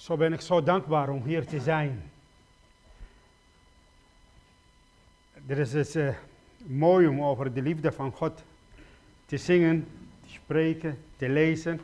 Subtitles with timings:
[0.00, 2.10] Zo ben ik zo dankbaar om hier te zijn.
[5.46, 6.14] Er is het uh,
[6.56, 8.42] mooi om over de liefde van God
[9.26, 9.86] te zingen,
[10.22, 11.80] te spreken, te lezen.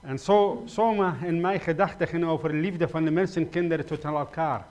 [0.00, 4.04] En zo, zomaar in mijn gedachten over de liefde van de mensen en kinderen tot
[4.04, 4.66] elkaar.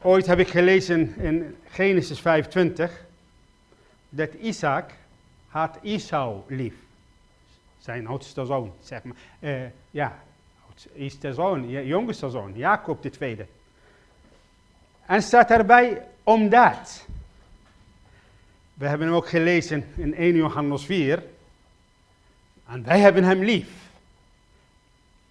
[0.00, 3.04] Ooit heb ik gelezen in Genesis 25
[4.08, 4.90] dat Isaac
[5.48, 6.74] had Isau lief.
[7.82, 9.16] Zijn oudste zoon, zeg maar.
[9.40, 10.18] Uh, ja,
[10.96, 13.46] oudste zoon, jongste zoon, Jacob de tweede.
[15.06, 17.06] En staat erbij omdat.
[18.74, 21.22] We hebben hem ook gelezen in 1 Johannes 4.
[22.66, 23.90] En wij hebben hem lief.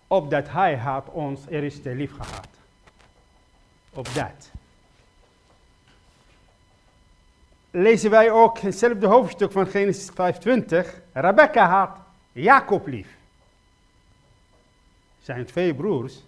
[0.08, 2.48] Opdat hij had ons eerst lief gehad.
[3.90, 4.52] Op dat.
[7.72, 11.02] Lezen wij ook in hetzelfde hoofdstuk van Genesis 25.
[11.14, 12.00] Rebecca had
[12.32, 13.08] Jacob lief.
[15.22, 16.24] Zijn twee broers.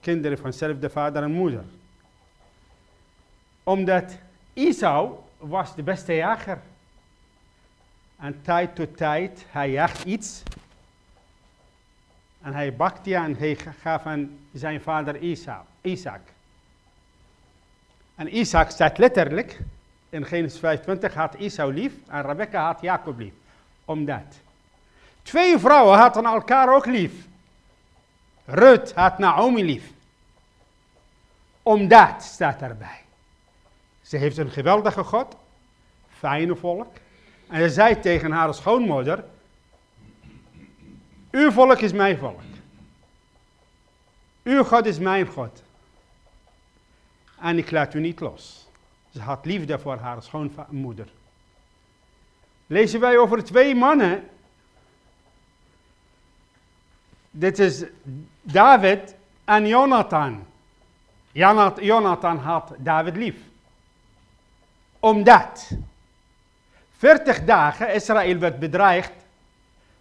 [0.00, 1.64] Kinderen van dezelfde vader en moeder.
[3.62, 4.18] Omdat
[4.52, 6.60] Isau was de beste jager.
[8.16, 10.42] En tijd tot tijd, hij jacht iets.
[12.42, 15.18] En hij bakte en hij gaf aan zijn vader
[15.80, 16.20] Isaac.
[18.14, 19.60] En Isaac staat letterlijk,
[20.08, 23.32] in Genesis 25 had Isau lief en Rebecca had Jacob lief.
[23.84, 24.40] Omdat.
[25.22, 27.12] Twee vrouwen hadden elkaar ook lief.
[28.44, 29.92] Rut had Naomi lief.
[31.62, 33.00] Omdat staat erbij.
[34.02, 35.36] Ze heeft een geweldige God,
[36.08, 36.92] fijne volk.
[37.48, 39.24] En ze zei tegen haar schoonmoeder,
[41.30, 42.40] uw volk is mijn volk.
[44.42, 45.62] Uw God is mijn God.
[47.40, 48.68] En ik laat u niet los.
[49.12, 51.08] Ze had liefde voor haar schoonmoeder.
[52.66, 54.28] Lezen wij over twee mannen.
[57.30, 57.84] Dit is
[58.42, 60.46] David en Jonathan.
[61.80, 63.36] Jonathan had David lief.
[64.98, 65.70] Omdat
[66.96, 69.12] 40 dagen Israël werd bedreigd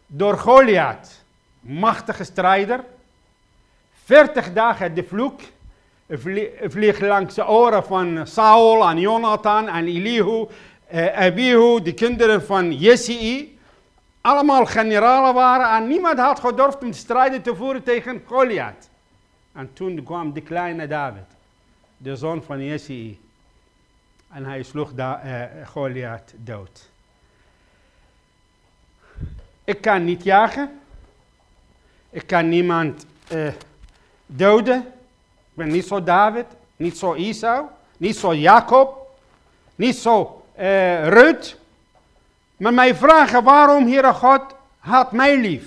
[0.07, 1.23] door Goliath,
[1.59, 2.83] machtige strijder.
[4.03, 5.41] 40 dagen de vloek
[6.67, 10.45] vliegt langs de oren van Saul en Jonathan en Elihu,
[10.93, 13.47] Abihu, de kinderen van Jesse.
[14.21, 18.89] Allemaal generalen waren en niemand had gedurfd om strijden te voeren tegen Goliath.
[19.53, 21.25] En toen kwam de kleine David,
[21.97, 23.15] de zoon van Jesse.
[24.29, 26.89] En hij sloeg da, uh, Goliath dood.
[29.63, 30.79] Ik kan niet jagen.
[32.09, 33.47] Ik kan niemand uh,
[34.25, 34.79] doden.
[34.79, 36.45] Ik ben niet zo David,
[36.75, 37.65] niet zo Isau,
[37.97, 39.07] niet zo Jacob,
[39.75, 41.59] niet zo uh, Rut.
[42.57, 44.41] Maar mij vragen waarom, Heere God,
[44.79, 45.65] had mij lief.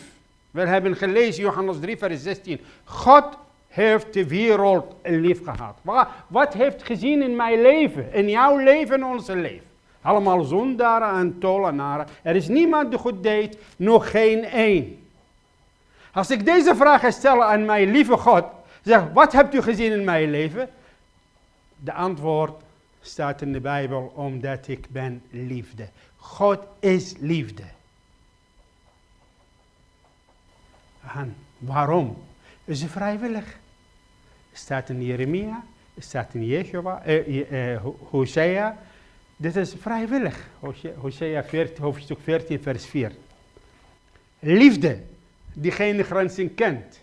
[0.51, 2.61] We hebben gelezen, Johannes 3, vers 16.
[2.85, 3.25] God
[3.69, 5.79] heeft de wereld lief gehad.
[6.27, 9.67] Wat heeft gezien in mijn leven, in jouw leven, in onze leven?
[10.03, 12.07] Allemaal zondaren en tollenaren.
[12.23, 15.09] Er is niemand die goed deed, nog geen één.
[16.13, 18.45] Als ik deze vraag stel aan mijn lieve God,
[18.83, 20.69] zeg, wat hebt u gezien in mijn leven?
[21.79, 22.63] De antwoord
[23.07, 25.89] staat in de Bijbel, omdat ik ben liefde.
[26.17, 27.65] God is liefde.
[31.15, 32.17] En waarom?
[32.65, 33.59] Is het vrijwillig?
[34.59, 35.65] staat in Jeremia,
[35.99, 37.81] staat in Jehova, eh, eh,
[38.11, 38.79] Hosea.
[39.37, 40.49] Dit is vrijwillig.
[40.99, 43.13] Hosea 14, hoofdstuk 14, vers 4.
[44.39, 45.03] Liefde,
[45.53, 47.01] die geen grenzen kent.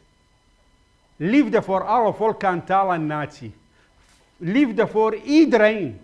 [1.16, 3.54] Liefde voor alle volken, taal en natie.
[4.38, 6.00] Liefde voor iedereen.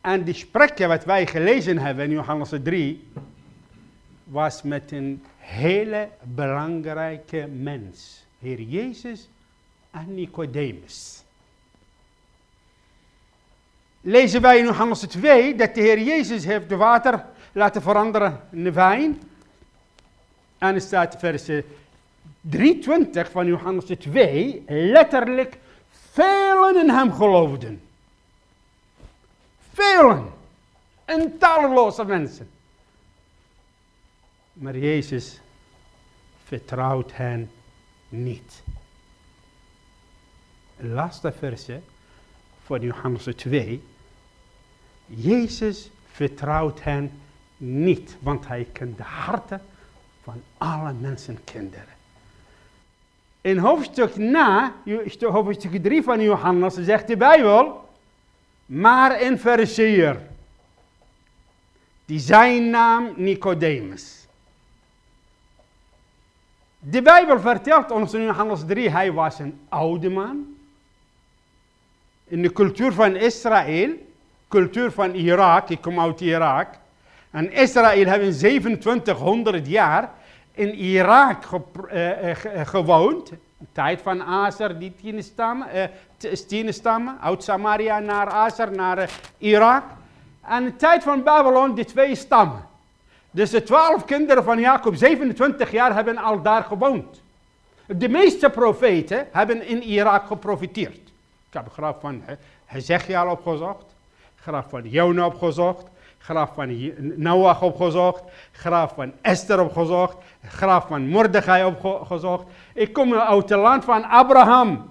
[0.00, 3.08] En die spreken wat wij gelezen hebben in Johannes 3,
[4.24, 8.24] was met een hele belangrijke mens.
[8.38, 9.28] Heer Jezus
[9.90, 11.22] en Nicodemus.
[14.00, 18.72] Lezen wij in Johannes 2 dat de Heer Jezus heeft de water laten veranderen in
[18.72, 19.20] wijn.
[20.58, 21.48] En er staat vers
[22.40, 25.58] 23 van Johannes 2, letterlijk,
[26.10, 27.82] velen in hem geloofden.
[29.72, 30.32] Velen.
[31.04, 32.50] En talloze mensen.
[34.52, 35.40] Maar Jezus
[36.44, 37.50] vertrouwt hen
[38.08, 38.62] niet
[40.80, 41.80] laatste verse
[42.64, 43.82] van Johannes 2.
[45.06, 47.20] Jezus vertrouwt hen
[47.56, 49.62] niet, want hij kent de harten
[50.22, 51.98] van alle mensen kinderen.
[53.40, 54.74] In hoofdstuk na,
[55.20, 57.88] hoofdstuk 3 van Johannes, zegt de Bijbel,
[58.66, 60.20] maar een fariseer,
[62.04, 64.26] die zijn naam Nicodemus.
[66.78, 70.56] De Bijbel vertelt ons in Johannes 3, hij was een oude man.
[72.24, 73.90] In de cultuur van Israël,
[74.48, 76.68] cultuur van Irak, ik kom uit Irak.
[77.30, 80.10] En Israël heeft 2700 jaar
[80.52, 81.44] in Irak
[81.92, 82.30] uh,
[82.64, 83.32] gewoond.
[83.72, 85.90] Tijd van Azer, die tien stammen,
[86.46, 89.82] tien stammen, uit Samaria naar Azer, naar Irak.
[90.40, 92.68] En de tijd van Babylon, die twee stammen.
[93.30, 97.22] Dus de twaalf kinderen van Jacob, 27 jaar, hebben al daar gewoond.
[97.86, 101.00] De meeste profeten hebben in Irak geprofiteerd.
[101.48, 102.22] Ik heb graf van
[102.64, 103.84] Hezekiel opgezocht,
[104.36, 105.86] graf van Jona opgezocht,
[106.20, 108.22] graf van Noach opgezocht,
[108.52, 110.16] graf van Esther opgezocht,
[110.48, 112.44] graf van Mordechai opgezocht.
[112.74, 114.88] Ik kom uit het land van Abraham,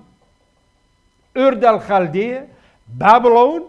[1.34, 1.82] Ur del
[2.86, 3.62] Babylon,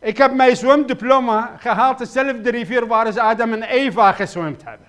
[0.00, 4.86] ik heb mijn zwemdiploma gehaald, dezelfde rivier waar ze Adam en Eva gezwemd hebben.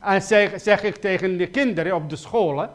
[0.00, 2.70] En zeg, zeg ik tegen de kinderen op de scholen,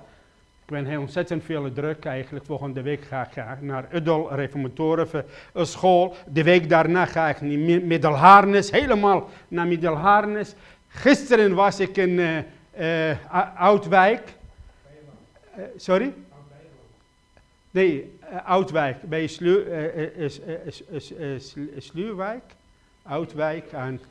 [0.71, 2.45] ben heel ontzettend veel druk eigenlijk.
[2.45, 6.15] Volgende week ga ik naar Udol Reformatoren school.
[6.27, 10.53] De week daarna ga ik naar Middelharnis, helemaal naar Middelharnis.
[10.87, 12.09] Gisteren was ik in
[12.79, 13.15] uh,
[13.55, 14.35] Oudwijk.
[15.57, 16.13] Uh, sorry?
[17.71, 19.65] Nee, Oudwijk, bij Slu,
[21.77, 22.43] Sluwijk.
[23.01, 23.71] Oudwijk.
[23.71, 24.01] En,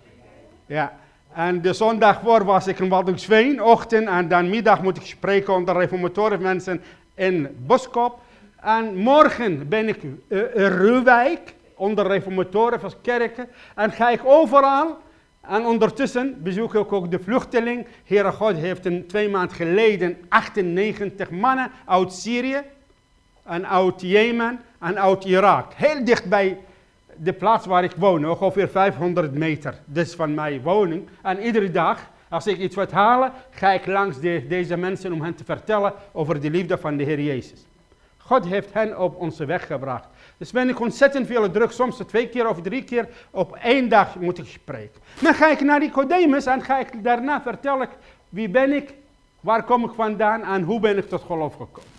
[0.66, 0.98] ja.
[1.34, 4.08] En de zondag voor was ik in Waddinxveen, ochtend.
[4.08, 6.82] En dan middag moet ik spreken onder reformatoren mensen
[7.14, 8.18] in Boskop.
[8.60, 10.18] En morgen ben ik in
[10.54, 13.48] Ruwijk, onder reformatoren van kerken.
[13.74, 14.98] En ga ik overal.
[15.40, 17.86] En ondertussen bezoek ik ook de vluchteling.
[18.04, 22.62] Heere God heeft een twee maanden geleden 98 mannen uit Syrië
[23.44, 25.72] en uit Jemen en uit Irak.
[25.74, 26.58] Heel dicht bij
[27.22, 29.75] de plaats waar ik woon, ongeveer 500 meter.
[29.84, 31.08] Dus van mijn woning.
[31.22, 35.22] En iedere dag, als ik iets wil halen, ga ik langs de, deze mensen om
[35.22, 37.67] hen te vertellen over de liefde van de Heer Jezus.
[38.17, 40.08] God heeft hen op onze weg gebracht.
[40.37, 44.16] Dus ben ik ontzettend veel druk, soms twee keer of drie keer op één dag
[44.16, 45.00] moet ik spreken.
[45.20, 47.88] Dan ga ik naar Nicodemus en ga ik daarna vertellen
[48.28, 48.94] wie ben ik,
[49.40, 51.89] waar kom ik vandaan en hoe ben ik tot geloof gekomen.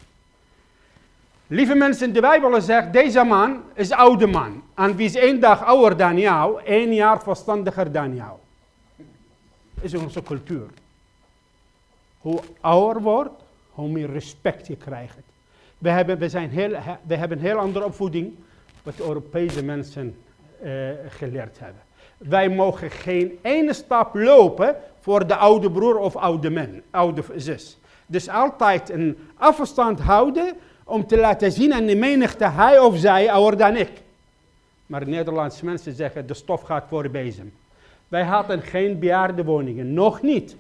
[1.52, 4.64] Lieve mensen, de Bijbel zegt, deze man is oude man.
[4.76, 8.38] En wie is één dag ouder dan jou, één jaar verstandiger dan jou.
[9.82, 10.68] is onze cultuur.
[12.18, 15.18] Hoe ouder wordt, hoe meer respect je krijgt.
[15.78, 16.70] We hebben, we zijn heel,
[17.04, 18.34] we hebben een heel andere opvoeding
[18.84, 20.18] wat Europese mensen
[20.64, 21.82] uh, geleerd hebben.
[22.18, 27.78] Wij mogen geen ene stap lopen voor de oude broer of oude man, oude zus.
[28.06, 30.56] Dus altijd een afstand houden
[30.92, 33.92] om te laten zien aan de menigte, hij of zij ouder dan ik.
[34.86, 37.54] Maar Nederlandse mensen zeggen, de stof gaat voor bezem.
[38.08, 40.56] Wij hadden geen bejaardenwoningen, nog niet.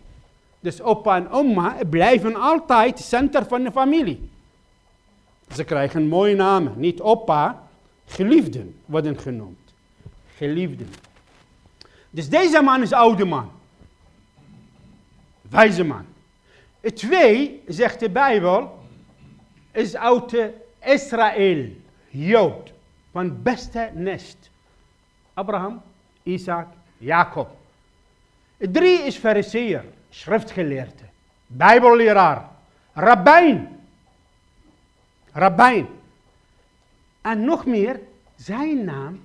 [0.59, 4.29] Dus opa en oma blijven altijd centrum van de familie.
[5.53, 7.63] Ze krijgen mooie namen, niet opa,
[8.05, 9.59] geliefden worden genoemd.
[10.35, 10.89] Geliefden.
[12.09, 13.51] Dus deze man is oude man.
[15.49, 16.05] Wijze man.
[16.93, 18.80] Twee, zegt de Bijbel,
[19.71, 20.35] is uit
[20.79, 21.69] Israël,
[22.09, 22.71] Jood,
[23.11, 24.49] van beste nest.
[25.33, 25.81] Abraham,
[26.23, 27.49] Isaac, Jacob.
[28.57, 31.03] Drie is fariseer, schriftgeleerde,
[31.47, 32.49] bijbelleraar,
[32.93, 33.79] rabbijn.
[35.33, 35.87] Rabbijn.
[37.21, 37.99] En nog meer,
[38.35, 39.23] zijn naam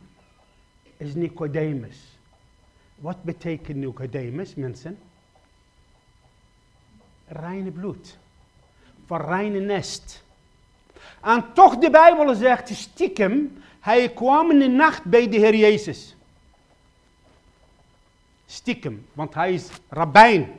[0.97, 2.19] is Nicodemus.
[2.95, 4.99] Wat betekent Nicodemus, mensen?
[7.29, 8.19] Reine bloed.
[9.07, 10.25] Van reine nest.
[11.23, 16.17] En toch de Bijbel zegt stiekem, hij kwam in de nacht bij de Heer Jezus.
[18.47, 20.53] Stiekem, want hij is rabbijn.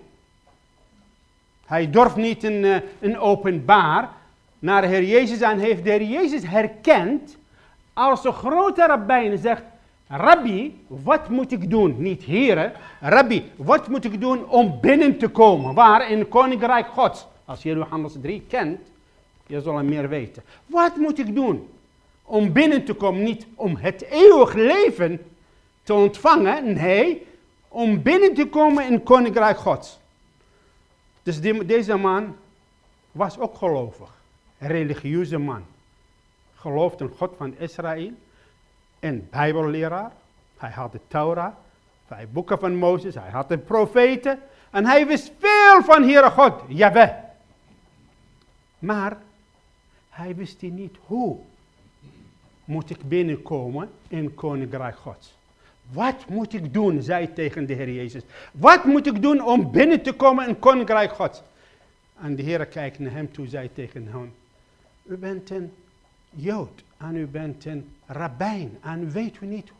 [1.65, 4.09] Hij durft niet in, in openbaar
[4.59, 7.37] naar de Heer Jezus en heeft de Heer Jezus herkend
[7.93, 9.63] als een grote rabbijn en zegt,
[10.07, 11.95] Rabbi, wat moet ik doen?
[11.97, 15.73] Niet heren, Rabbi, wat moet ik doen om binnen te komen?
[15.73, 16.11] Waar?
[16.11, 17.27] In het Koninkrijk Gods.
[17.45, 18.79] Als je Johannes 3 kent,
[19.47, 20.43] je zal meer weten.
[20.65, 21.69] Wat moet ik doen
[22.23, 23.23] om binnen te komen?
[23.23, 25.25] Niet om het eeuwig leven
[25.83, 27.27] te ontvangen, nee,
[27.67, 29.99] om binnen te komen in het koninkrijk Gods.
[31.23, 32.35] Dus deze man
[33.11, 34.09] was ook gelovig,
[34.57, 35.63] een religieuze man.
[36.55, 38.11] Geloofde in God van Israël,
[38.99, 40.11] een bijbelleraar.
[40.57, 41.53] Hij had de Torah,
[42.07, 44.39] vijf boeken van Mozes, hij had de profeten.
[44.71, 47.09] En hij wist veel van Heere God, Jaweh.
[48.79, 49.17] Maar
[50.17, 51.37] hij wist niet hoe
[52.65, 55.35] moet ik binnenkomen in Koninkrijk Gods.
[55.91, 58.21] Wat moet ik doen, zei tegen de Heer Jezus.
[58.51, 61.41] Wat moet ik doen om binnen te komen in Koninkrijk Gods?
[62.21, 64.33] En de Heer kijkt naar hem toe, zei tegen hem,
[65.03, 65.71] u bent een
[66.29, 69.71] Jood en u bent een rabbijn en weet u niet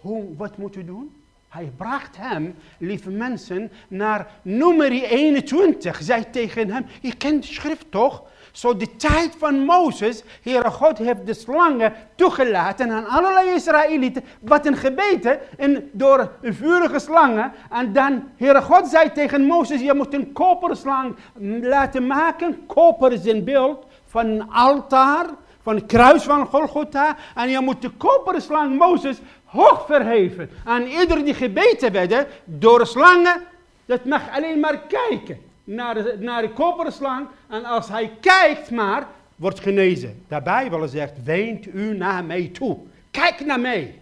[0.00, 1.14] hoe, wat moet u doen?
[1.48, 6.02] Hij bracht hem, lieve mensen, naar nummer 21.
[6.02, 8.22] Zei tegen hem, je kent schrift toch?
[8.52, 14.66] Zo de tijd van Mozes, Heere God heeft de slangen toegelaten aan allerlei Israëlieten, wat
[14.66, 17.52] een gebeten en door vurige slangen.
[17.70, 21.16] En dan, Heere God zei tegen Mozes, je moet een koperslang
[21.62, 22.66] laten maken.
[22.66, 25.26] Koper is een beeld van een altaar,
[25.62, 27.16] van het kruis van Golgotha.
[27.34, 30.50] En je moet de koperslang Mozes hoog verheven.
[30.64, 33.42] En ieder die gebeten werden door slangen,
[33.86, 37.26] dat mag alleen maar kijken naar naar de koperslang.
[37.52, 39.06] En als hij kijkt maar,
[39.36, 40.24] wordt genezen.
[40.28, 42.78] De Bijbel zegt, weent u naar mij toe.
[43.10, 43.98] Kijk naar mij.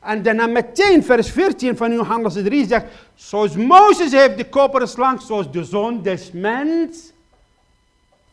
[0.00, 5.20] En daarna meteen vers 14 van Johannes 3 zegt, zoals Mozes heeft de koperen slang,
[5.20, 7.12] zoals de zoon des mens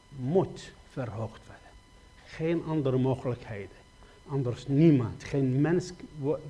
[0.10, 1.72] moet verhoogd worden.
[2.26, 3.76] Geen andere mogelijkheden.
[4.28, 5.92] Anders niemand, geen mens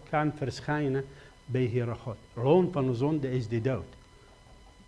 [0.09, 1.05] kan verschijnen
[1.45, 2.17] bij Heere God.
[2.33, 3.93] Loon van de zonde is de dood.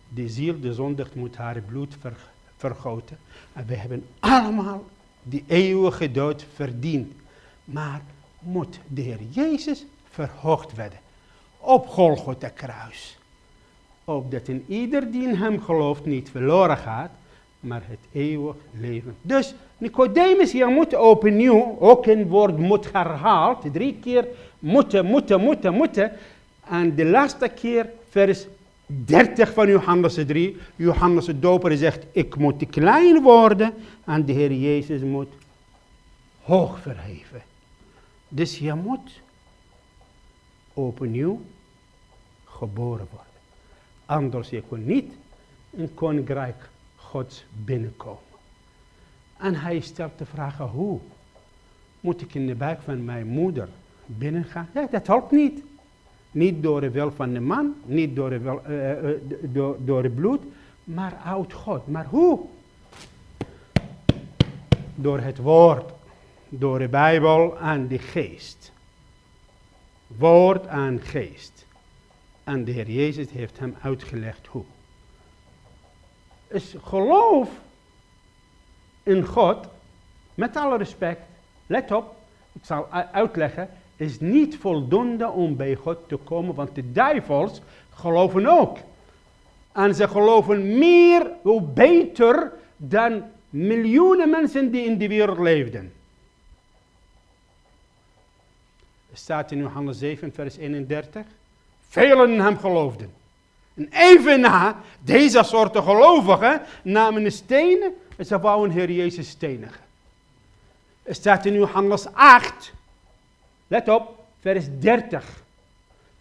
[0.08, 1.96] De ziel, de zondig, moet haar bloed
[2.56, 3.18] vergoten.
[3.52, 4.84] En we hebben allemaal
[5.22, 7.12] die eeuwige dood verdiend.
[7.64, 8.02] Maar
[8.38, 10.98] moet de Heer Jezus verhoogd worden.
[11.58, 13.18] Op Golgotha kruis.
[14.04, 17.10] Opdat in ieder die in hem gelooft niet verloren gaat,
[17.60, 19.16] maar het eeuwig leven.
[19.20, 24.26] Dus Nicodemus hier moet opnieuw, ook een woord moet herhaald, drie keer
[24.58, 26.12] moeten, moeten, moeten, moeten.
[26.68, 28.46] En de laatste keer vers
[29.04, 30.56] 30 van Johannes 3.
[30.76, 33.74] Johannes de doper zegt, ik moet klein worden
[34.04, 35.32] en de Heer Jezus moet
[36.42, 37.42] hoog verheven.
[38.28, 39.20] Dus je moet
[40.72, 41.40] opnieuw
[42.44, 43.32] geboren worden.
[44.06, 45.12] Anders je kon niet
[45.70, 48.18] in koninkrijk Gods binnenkomen.
[49.36, 51.00] En hij stelt de vraag, hoe?
[52.00, 53.68] Moet ik in de buik van mijn moeder
[54.06, 54.68] binnengaan?
[54.74, 55.62] Ja, dat helpt niet.
[56.34, 59.10] Niet door de wil van de man, niet door, de wil, uh, uh,
[59.40, 60.42] door, door het bloed,
[60.84, 61.86] maar uit God.
[61.86, 62.40] Maar hoe?
[64.94, 65.92] Door het woord,
[66.48, 68.72] door de Bijbel en de geest.
[70.06, 71.66] Woord en geest.
[72.44, 74.64] En de Heer Jezus heeft hem uitgelegd hoe.
[76.48, 77.50] Is geloof
[79.02, 79.66] in God,
[80.34, 81.22] met alle respect,
[81.66, 82.16] let op,
[82.52, 87.60] ik zal uitleggen, is niet voldoende om bij God te komen, want de duivels
[87.94, 88.78] geloven ook.
[89.72, 95.92] En ze geloven meer, hoe beter, dan miljoenen mensen die in de wereld leefden.
[99.10, 101.22] Er staat in Johannes 7, vers 31.
[101.88, 103.12] Velen in hem geloofden.
[103.74, 109.80] En even na, deze soorten gelovigen namen de stenen en ze wouden Heer Jezus stenigen.
[111.02, 112.72] Er staat in Johannes 8,
[113.74, 115.42] Let op, vers 30.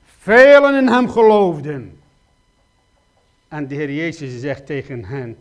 [0.05, 2.01] Velen in hem geloofden.
[3.47, 5.37] En de Heer Jezus zegt tegen hen,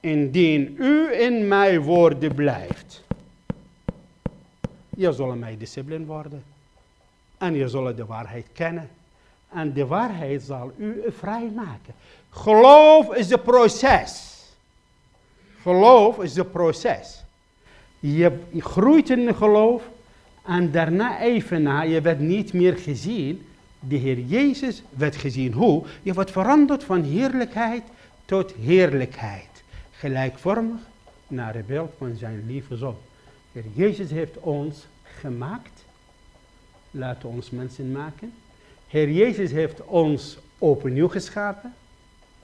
[0.00, 3.04] indien u in mijn woorden blijft,
[4.88, 6.42] je zal mijn discipline worden.
[7.38, 8.90] En je zal de waarheid kennen.
[9.48, 11.94] En de waarheid zal u vrij maken.
[12.30, 14.42] Geloof is het proces.
[15.62, 17.22] Geloof is het proces.
[18.00, 19.82] Je groeit in geloof
[20.48, 23.46] en daarna even na, je werd niet meer gezien.
[23.80, 25.52] De Heer Jezus werd gezien.
[25.52, 25.84] Hoe?
[26.02, 27.82] Je wordt veranderd van heerlijkheid
[28.24, 29.62] tot heerlijkheid.
[29.90, 30.80] Gelijkvormig
[31.26, 32.96] naar het beeld van zijn lieve zoon.
[33.52, 35.84] Heer Jezus heeft ons gemaakt.
[36.90, 38.32] Laten ons mensen maken.
[38.86, 41.74] Heer Jezus heeft ons opnieuw geschapen.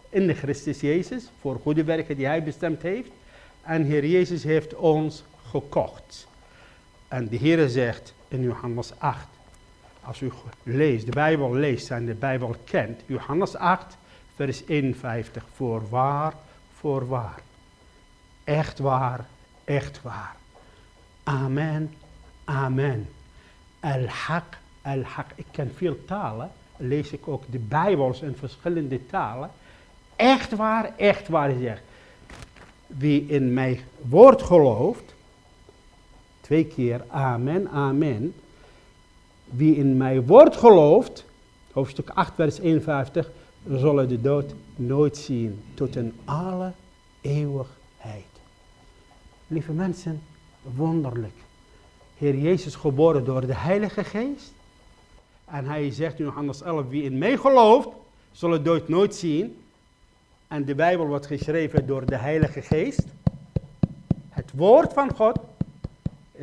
[0.08, 1.28] In de Christus Jezus.
[1.40, 3.10] Voor goede werken die hij bestemd heeft.
[3.62, 6.26] En Heer Jezus heeft ons gekocht.
[7.14, 9.26] En de Heer zegt in Johannes 8,
[10.02, 13.96] als u leest, de Bijbel leest en de Bijbel kent, Johannes 8,
[14.34, 16.32] vers 51, voorwaar,
[16.76, 17.42] voorwaar.
[18.44, 19.26] Echt waar,
[19.64, 20.36] echt waar.
[21.22, 21.94] Amen,
[22.44, 23.08] amen.
[23.80, 25.34] Al-Haq, al-Haq.
[25.34, 29.50] Ik ken veel talen, lees ik ook de Bijbels in verschillende talen.
[30.16, 31.82] Echt waar, echt waar, zegt.
[32.86, 35.13] Wie in mijn woord gelooft,
[36.44, 38.34] Twee keer amen, amen.
[39.44, 41.24] Wie in mijn woord gelooft,
[41.72, 43.30] hoofdstuk 8 vers 51,
[43.68, 46.72] zullen de dood nooit zien tot in alle
[47.20, 48.24] eeuwigheid.
[49.46, 50.22] Lieve mensen,
[50.76, 51.36] wonderlijk.
[52.16, 54.52] Heer Jezus geboren door de Heilige Geest.
[55.44, 57.88] En hij zegt in Johannes 11, wie in mij gelooft,
[58.32, 59.56] zal de dood nooit zien.
[60.48, 63.04] En de Bijbel wordt geschreven door de Heilige Geest.
[64.28, 65.38] Het woord van God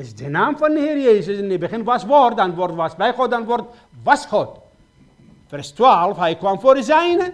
[0.01, 1.37] is de naam van de Heer Jezus.
[1.37, 3.63] In het begin was woord, dan woord was bij God, dan woord
[4.03, 4.49] was God.
[5.47, 7.33] Vers 12, hij kwam voor de zijnen.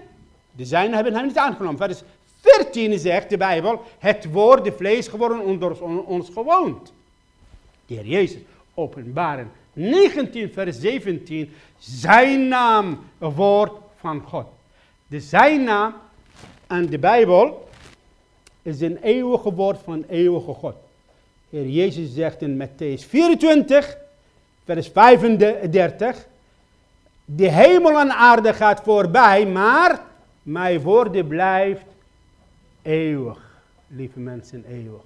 [0.52, 1.78] De zijnen hebben hem niet aangenomen.
[1.78, 2.02] Vers
[2.42, 6.94] 14 zegt de Bijbel, het woord de vlees geworden onder ons gewoond.
[7.86, 8.42] De Heer Jezus,
[8.74, 14.46] openbaren 19 vers 17, zijn naam, woord van God.
[15.08, 15.94] De zijn naam
[16.68, 17.70] en de Bijbel
[18.62, 20.76] is een eeuwige woord van eeuwige God.
[21.50, 23.98] Heer Jezus zegt in Matthäus 24,
[24.64, 26.28] vers 35,
[27.26, 30.02] de hemel en aarde gaat voorbij, maar
[30.44, 31.86] mijn woorden blijft
[32.82, 33.46] eeuwig.
[33.88, 35.02] Lieve mensen, eeuwig.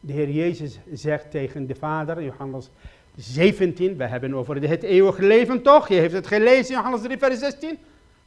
[0.00, 2.68] De Heer Jezus zegt tegen de Vader, Johannes
[3.16, 5.88] 17, we hebben over het eeuwige leven toch?
[5.88, 7.78] Je heeft het gelezen, Johannes 3, vers 16.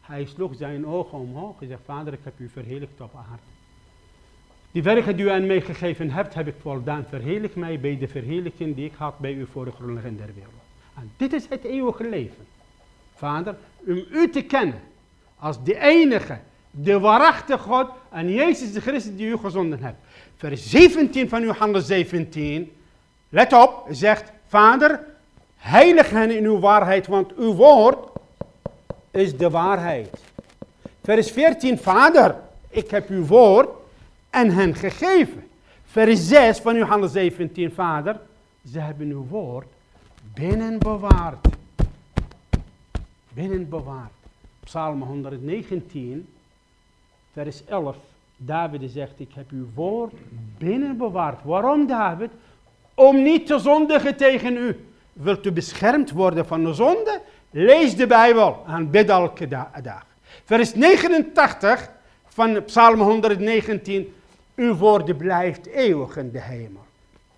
[0.01, 3.41] Hij sloeg zijn ogen omhoog en zegt, Vader, ik heb u verheerlijkt op aarde.
[4.71, 7.05] Die werken die u aan mij gegeven hebt, heb ik voldaan.
[7.09, 10.53] Verheerlijk mij bij de verheerlijking die ik had bij u voor de grondlegging der wereld.
[10.95, 12.45] En dit is het eeuwige leven.
[13.15, 13.55] Vader,
[13.87, 14.79] om u te kennen
[15.39, 16.37] als de enige,
[16.71, 19.97] de waarachtige God en Jezus de Christus die u gezonden hebt.
[20.37, 22.71] Vers 17 van uw handen 17,
[23.29, 24.99] let op, zegt Vader,
[25.57, 28.09] heilig hen in uw waarheid, want uw woord
[29.11, 30.09] is de waarheid.
[31.03, 32.35] Vers 14, Vader,
[32.69, 33.69] ik heb uw woord
[34.31, 35.47] en hen gegeven.
[35.85, 38.19] Vers 6 van Johannes 17, Vader,
[38.71, 39.67] ze hebben uw woord
[40.33, 41.47] binnen bewaard.
[43.33, 44.11] Binnen bewaard.
[44.63, 46.27] Psalm 119,
[47.33, 47.95] vers 11.
[48.37, 50.13] David zegt, ik heb uw woord
[50.57, 51.43] binnen bewaard.
[51.43, 52.29] Waarom David?
[52.93, 54.85] Om niet te zondigen tegen u.
[55.13, 57.21] Wilt u beschermd worden van de zonde?
[57.49, 60.05] Lees de Bijbel en bid elke dag.
[60.43, 61.89] Vers 89
[62.25, 64.13] van Psalm 119.
[64.61, 66.83] Uw woorden blijft eeuwig in de hemel.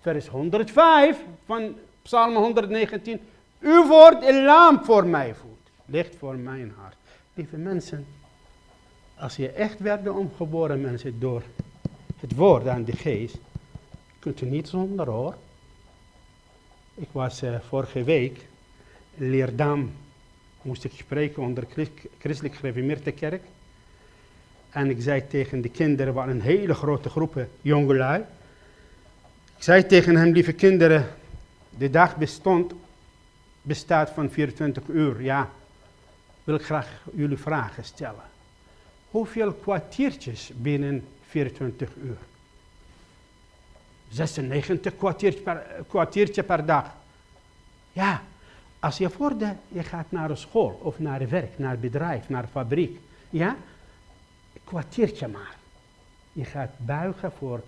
[0.00, 3.20] Vers 105 van Psalm 119.
[3.60, 5.70] Uw woord een lamp voor mij voet.
[5.84, 6.96] Licht voor mijn hart.
[7.34, 8.06] Lieve mensen,
[9.18, 11.42] als je echt werd omgeboren mensen door
[12.20, 13.38] het woord aan de geest,
[14.18, 15.34] kunt u niet zonder hoor.
[16.94, 18.46] Ik was uh, vorige week
[19.14, 19.92] in Leerdam,
[20.62, 21.66] moest ik spreken onder
[22.18, 23.42] Christelijk Gereformeerde Kerk.
[24.74, 28.20] En ik zei tegen de kinderen, waren een hele grote groepen jongelui.
[29.56, 31.08] Ik zei tegen hen, lieve kinderen,
[31.70, 32.72] de dag bestond,
[33.62, 35.22] bestaat van 24 uur.
[35.22, 35.50] Ja,
[36.44, 38.22] wil ik graag jullie vragen stellen.
[39.10, 42.16] Hoeveel kwartiertjes binnen 24 uur?
[44.08, 46.94] 96 kwartiertje per, kwartiertje per dag.
[47.92, 48.22] Ja,
[48.78, 52.28] als je voor de, je gaat naar de school of naar werk, naar het bedrijf,
[52.28, 52.98] naar fabriek.
[53.30, 53.56] Ja,
[54.64, 55.56] kwartiertje maar.
[56.32, 57.62] Je gaat buigen voor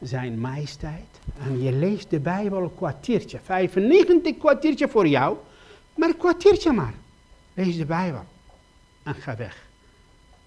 [0.00, 1.20] zijn majesteit.
[1.44, 3.38] En je leest de Bijbel een kwartiertje.
[3.38, 5.36] 95 kwartiertje voor jou,
[5.94, 6.94] maar een kwartiertje maar.
[7.54, 8.24] Lees de Bijbel.
[9.02, 9.66] En ga weg.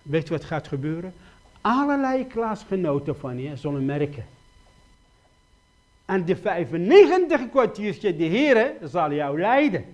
[0.01, 1.13] Weet wat gaat gebeuren?
[1.62, 4.25] Allerlei klasgenoten van je zullen merken.
[6.06, 9.86] En de 95 kwartiertje, de Heer zal jou leiden.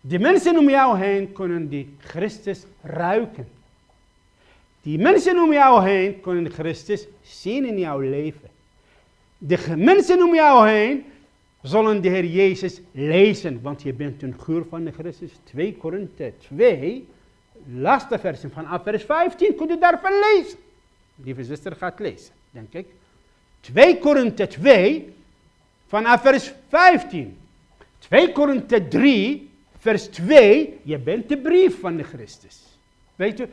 [0.00, 3.48] De mensen om jou heen kunnen die Christus ruiken.
[4.82, 8.50] Die mensen om jou heen kunnen Christus zien in jouw leven.
[9.38, 11.04] De mensen om jou heen
[11.62, 15.30] zullen de Heer Jezus lezen, want je bent een geur van de Christus.
[15.44, 17.08] 2 Korinthe 2,
[17.74, 20.58] laatste versie van vers 15, kunt u daarvan lezen.
[21.14, 22.86] Lieve zuster gaat lezen, denk ik.
[23.60, 25.12] 2 Korinthe 2,
[25.86, 27.36] vanaf vers 15.
[27.98, 32.78] 2 Korinthe 3, vers 2, je bent de brief van de Christus.
[33.16, 33.48] Weet u,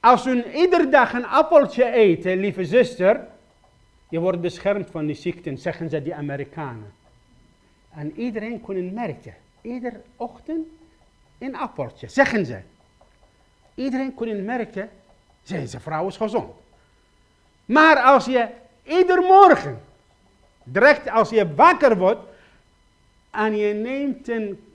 [0.00, 3.26] als u iedere dag een appeltje eet, lieve zuster,
[4.08, 6.92] je wordt beschermd van die ziekten, zeggen ze die Amerikanen.
[7.90, 10.66] En iedereen kon merken, iedere ochtend
[11.38, 12.60] een appeltje, zeggen ze.
[13.74, 14.90] Iedereen kon merken,
[15.46, 16.54] deze vrouw is gezond.
[17.64, 18.48] Maar als je
[18.82, 19.80] ieder morgen,
[20.62, 22.20] direct als je wakker wordt,
[23.30, 24.72] en je neemt een,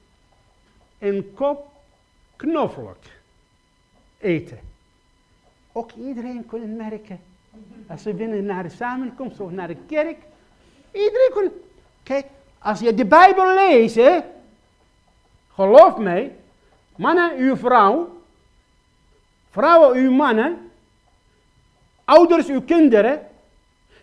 [0.99, 1.71] een kop
[2.35, 3.03] knoflook
[4.17, 4.72] eten.
[5.75, 7.19] Ook iedereen kon merken.
[7.87, 10.17] Als we binnen naar de samenkomst of naar de kerk.
[10.91, 11.51] Iedereen kon.
[12.03, 12.25] Kijk,
[12.59, 14.23] als je de Bijbel leest,
[15.53, 16.35] geloof mij,
[16.95, 18.21] mannen, uw vrouw,
[19.49, 20.71] vrouwen, uw mannen,
[22.05, 23.21] ouders, uw kinderen,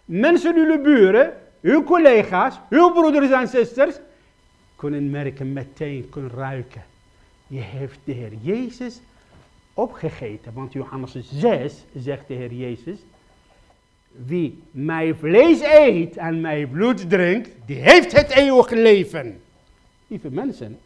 [0.04, 3.96] mensen, uw buren, uw collega's, uw broeders en zusters,
[4.76, 6.84] kunnen merken meteen, kunnen ruiken.
[7.46, 9.00] Je heeft de Heer Jezus
[9.74, 10.52] opgegeten.
[10.52, 12.98] Want Johannes 6 zegt de Heer Jezus,
[14.12, 19.40] wie mijn vlees eet en mijn bloed drinkt, die heeft het eeuwige leven.
[20.06, 20.78] Lieve mensen,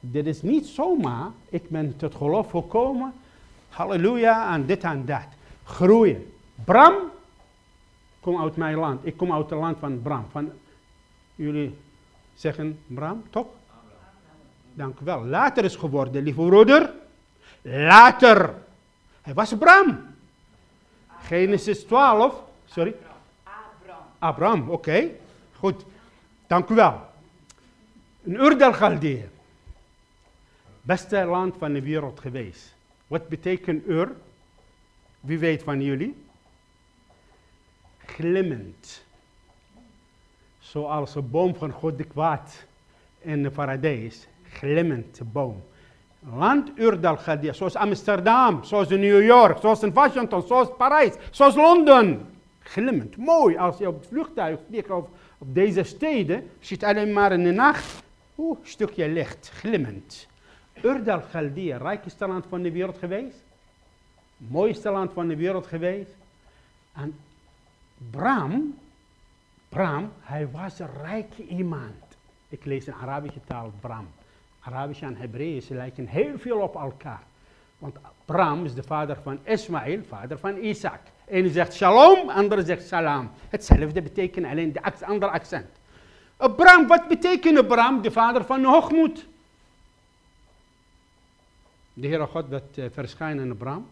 [0.00, 3.12] dit is niet zomaar, ik ben tot geloof gekomen,
[3.68, 5.26] halleluja, en dit en dat.
[5.64, 6.32] Groeien.
[6.64, 6.94] Bram,
[8.20, 9.06] kom uit mijn land.
[9.06, 10.24] Ik kom uit het land van Bram.
[10.30, 10.50] Van,
[11.34, 11.76] jullie
[12.34, 13.46] zeggen Bram, toch?
[14.74, 15.24] Dank u wel.
[15.24, 16.92] Later is geworden, lieve broeder.
[17.62, 18.54] Later.
[19.22, 20.06] Hij was Bram.
[21.22, 22.42] Genesis 12.
[22.64, 22.94] Sorry?
[23.42, 24.04] Abraham.
[24.18, 25.10] Abraham, oké.
[25.56, 25.84] Goed.
[26.46, 27.00] Dank u wel.
[28.22, 29.30] Een Ur del Galdeeën.
[30.82, 32.74] Beste land van de wereld geweest.
[33.06, 34.12] Wat betekent Ur?
[35.20, 36.16] Wie weet van jullie?
[38.06, 39.04] Glimmend.
[40.58, 42.64] Zoals een boom van God de kwaad
[43.18, 44.26] in de paradijs.
[44.50, 45.62] Glimmend boom.
[46.18, 52.26] Land Urdal Gadia, zoals Amsterdam, zoals New York, zoals in Washington, zoals Parijs, zoals Londen.
[52.58, 53.56] Glimmend, mooi.
[53.56, 57.50] Als je op het vliegtuig vliegt op, op deze steden, ziet alleen maar in de
[57.50, 58.02] nacht,
[58.38, 60.26] oeh, stukje licht, glimmend.
[60.82, 63.42] Urdal Galdia, rijkste land van de wereld geweest.
[64.36, 66.16] Mooiste land van de wereld geweest.
[66.92, 67.18] En
[68.10, 68.78] Bram,
[69.68, 72.16] Bram, hij was een rijke iemand.
[72.48, 74.08] Ik lees in Arabische taal Bram.
[74.68, 77.22] Arabisch en Hebreeuws lijken heel veel op elkaar.
[77.78, 81.00] Want Bram is de vader van Ismaël, vader van Isaac.
[81.26, 83.30] Eén zegt shalom, andere zegt salam.
[83.48, 85.66] Hetzelfde betekent alleen de andere accent.
[86.36, 88.02] Bram, wat betekent Bram?
[88.02, 89.26] De vader van hoogmoed.
[91.92, 93.86] De Heere God werd uh, verschijnen in Bram.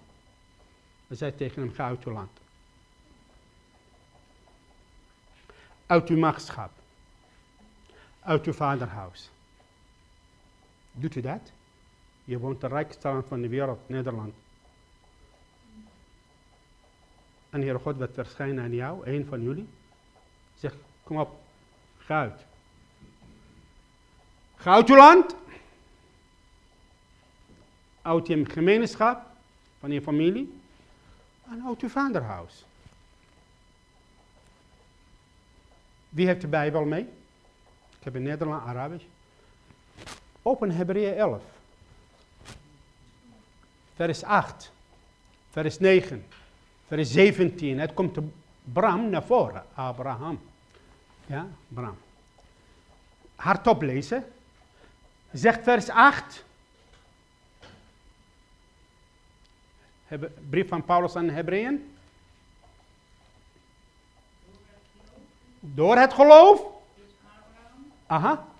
[1.08, 2.30] En zei tegen hem, ga uit uw land.
[5.86, 6.70] Uit uw machtschap.
[8.20, 9.30] Uit uw vaderhuis.
[10.98, 11.52] Doet u dat?
[12.24, 14.34] Je woont de rijkste land van de wereld, Nederland.
[17.50, 19.68] En Heer God werd verschijnen aan jou, een van jullie.
[20.54, 21.40] Zeg, kom op,
[21.98, 22.44] ga uit.
[24.56, 25.34] Ga uit uw land.
[28.02, 29.26] Uit je gemeenschap,
[29.78, 30.60] van je familie.
[31.50, 32.64] En uit uw vaderhuis.
[36.08, 37.02] Wie heeft de Bijbel mee?
[37.98, 39.04] Ik heb in Nederland, Arabisch.
[40.46, 41.42] Open Hebreeën 11.
[43.94, 44.72] Vers 8.
[45.50, 46.26] Vers 9.
[46.86, 47.78] Vers 17.
[47.78, 48.18] Het komt
[48.64, 49.64] Bram naar voren.
[49.74, 50.40] Abraham.
[51.26, 51.98] Ja, Bram.
[53.36, 54.24] Hardop lezen.
[55.32, 56.44] Zegt vers 8.
[60.50, 61.96] Brief van Paulus aan de Hebreeën.
[65.60, 66.62] Door het geloof.
[68.06, 68.54] Aha.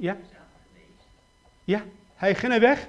[0.00, 0.16] Ja.
[1.64, 1.82] Ja,
[2.14, 2.88] hij ging er weg.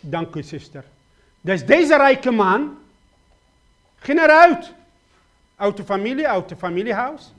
[0.00, 0.84] Dank u, zuster.
[1.40, 2.78] Dus deze rijke man
[3.96, 4.72] ging eruit.
[5.56, 7.32] Uit de familie, uit de familiehuis.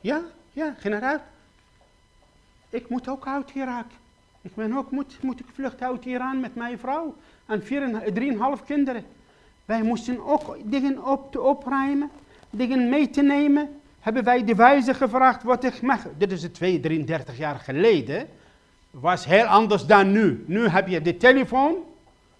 [0.00, 1.22] Ja, ja, ging eruit.
[2.68, 3.86] Ik moet ook uit Irak.
[4.40, 7.16] Ik ben ook, moet, moet ik vluchten uit Iran met mijn vrouw.
[7.46, 9.04] En vier, drieënhalf kinderen.
[9.70, 12.10] Wij moesten ook dingen op te opruimen,
[12.50, 13.80] dingen mee te nemen.
[14.00, 16.06] Hebben wij de wijze gevraagd wat ik mag.
[16.18, 18.28] Dit is 2, 33 jaar geleden.
[18.90, 20.44] Was heel anders dan nu.
[20.46, 21.74] Nu heb je de telefoon,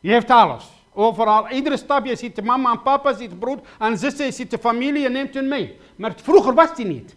[0.00, 0.70] je hebt alles.
[0.92, 4.50] Overal, iedere stap, je ziet mama en papa, je ziet broer en zussen, je ziet
[4.50, 5.78] de familie, je neemt hun mee.
[5.96, 7.16] Maar vroeger was die niet.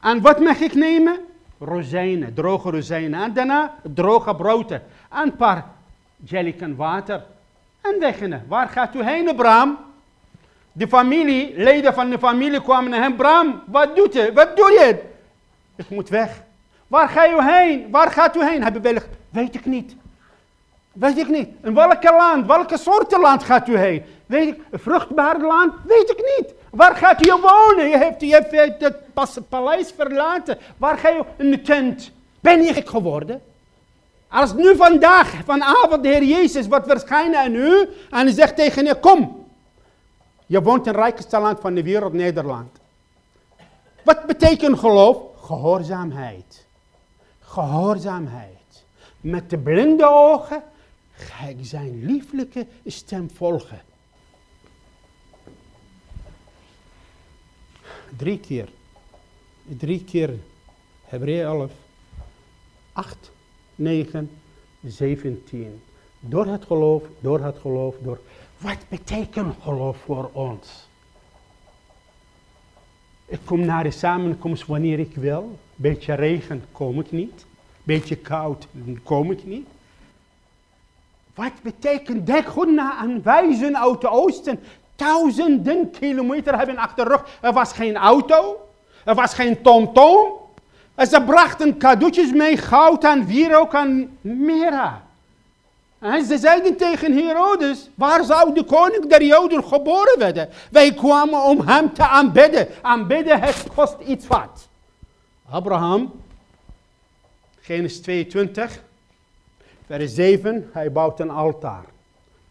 [0.00, 1.20] En wat mag ik nemen?
[1.58, 3.22] Rozijnen, droge rozijnen.
[3.22, 4.82] En daarna droge broden.
[5.10, 5.70] En een paar
[6.24, 7.24] jelliken water.
[7.82, 8.44] En weggingen.
[8.48, 9.78] Waar gaat u heen, Bram?
[10.72, 13.16] De familie, leden van de familie kwamen naar hem.
[13.16, 14.32] Bram, wat doet je?
[14.34, 15.02] Wat doe je?
[15.76, 16.42] Ik moet weg.
[16.86, 17.90] Waar ga je heen?
[17.90, 18.62] Waar gaat u heen?
[18.62, 19.04] Hebben welk?
[19.30, 19.96] Weet ik niet.
[20.92, 21.48] Weet ik niet.
[21.62, 24.02] In welke land, welke soorten land gaat u heen?
[24.26, 25.72] Weet ik, een vruchtbaar land?
[25.84, 26.54] Weet ik niet.
[26.70, 27.88] Waar gaat u wonen?
[27.88, 30.58] Je hebt, je hebt het paleis verlaten.
[30.76, 31.24] Waar ga je?
[31.36, 32.10] In de tent.
[32.40, 33.42] Ben je gek geworden?
[34.32, 39.00] Als nu vandaag, vanavond de Heer Jezus wordt verschijnen aan u en zegt tegen je,
[39.00, 39.46] kom.
[40.46, 42.78] Je woont in het rijkste land van de wereld, Nederland.
[44.04, 45.16] Wat betekent geloof?
[45.40, 46.66] Gehoorzaamheid.
[47.40, 48.84] Gehoorzaamheid.
[49.20, 50.62] Met de blinde ogen
[51.12, 53.80] ga ik zijn lieflijke stem volgen.
[58.16, 58.68] Drie keer.
[59.62, 60.38] Drie keer.
[61.04, 61.70] Hebreeën 11.
[62.92, 63.31] 8.
[63.82, 64.30] 9,
[64.86, 65.82] 17.
[66.20, 68.20] Door het geloof, door het geloof, door.
[68.58, 70.88] Wat betekent geloof voor ons?
[73.26, 75.58] Ik kom naar de samenkomst wanneer ik wil.
[75.74, 77.46] Beetje regen, kom ik niet.
[77.82, 78.66] Beetje koud,
[79.02, 79.66] kom ik niet.
[81.34, 84.60] Wat betekent dat goed na aan wijzen uit het oosten?
[84.96, 87.38] Duizenden kilometer hebben achter de rug.
[87.40, 88.68] Er was geen auto.
[89.04, 90.41] Er was geen tomtom.
[91.02, 95.02] En ze brachten cadeautjes mee, goud en wierook en mera.
[95.98, 100.48] En ze zeiden tegen Herodes, waar zou de koning der Joden geboren worden?
[100.70, 102.68] Wij kwamen om hem te aanbidden.
[102.82, 104.68] Aanbidden het kost iets wat.
[105.50, 106.12] Abraham,
[107.60, 108.82] Genesis 22,
[109.86, 111.84] vers 7, hij bouwt een altaar.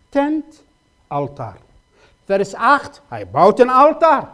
[0.09, 0.63] Tent,
[1.07, 1.57] altaar.
[2.25, 4.29] Vers 8, hij bouwt een altaar.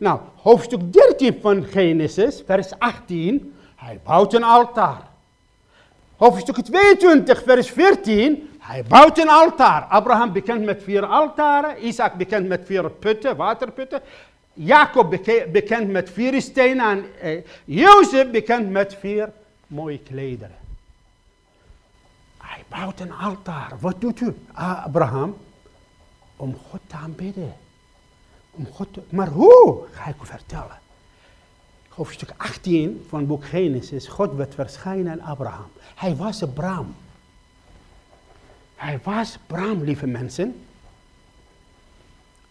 [0.00, 5.02] Nou, hoofdstuk 13 van Genesis, vers 18, hij bouwt een altaar.
[6.16, 9.82] Hoofdstuk 22, vers 14, hij bouwt een altaar.
[9.82, 14.00] Abraham bekend met vier altaren, Isaac bekend met vier putten, waterputten.
[14.52, 15.10] Jacob
[15.52, 19.32] bekend met vier stenen en eh, Jozef bekend met vier
[19.66, 20.56] mooie klederen.
[22.38, 23.72] Hij bouwt een altaar.
[23.80, 25.36] Wat doet u, Abraham?
[26.36, 27.54] Om God te aanbidden.
[28.72, 29.84] God maar hoe?
[29.92, 30.78] Ga ik u vertellen.
[31.88, 34.06] Hoofdstuk 18 van het boek Genesis.
[34.06, 35.68] God werd verschijnen aan Abraham.
[35.94, 36.94] Hij was Bram.
[38.74, 40.54] Hij was Bram, lieve mensen.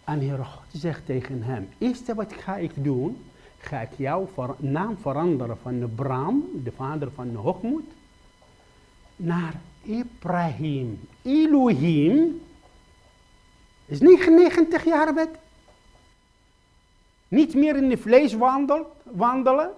[0.04, 3.24] En Heer God zegt tegen hem, eerste wat ga ik doen,
[3.58, 7.84] ga ik jouw naam veranderen van Bram, de vader van hoogmoed,
[9.16, 11.00] naar Ibrahim.
[11.22, 12.40] Elohim
[13.86, 15.28] is 99 jaar wet.
[17.30, 18.36] Niet meer in de vlees
[19.04, 19.70] wandelen.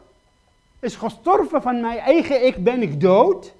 [0.81, 3.55] Is gestorven van mijn eigen ik ben ik dood.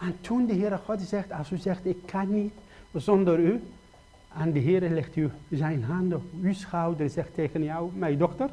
[0.00, 2.52] En toen de Heere God zegt, als u zegt ik kan niet
[2.94, 3.62] zonder u.
[4.38, 8.48] En de Heer legt u zijn handen op uw schouder zegt tegen jou, mijn dochter,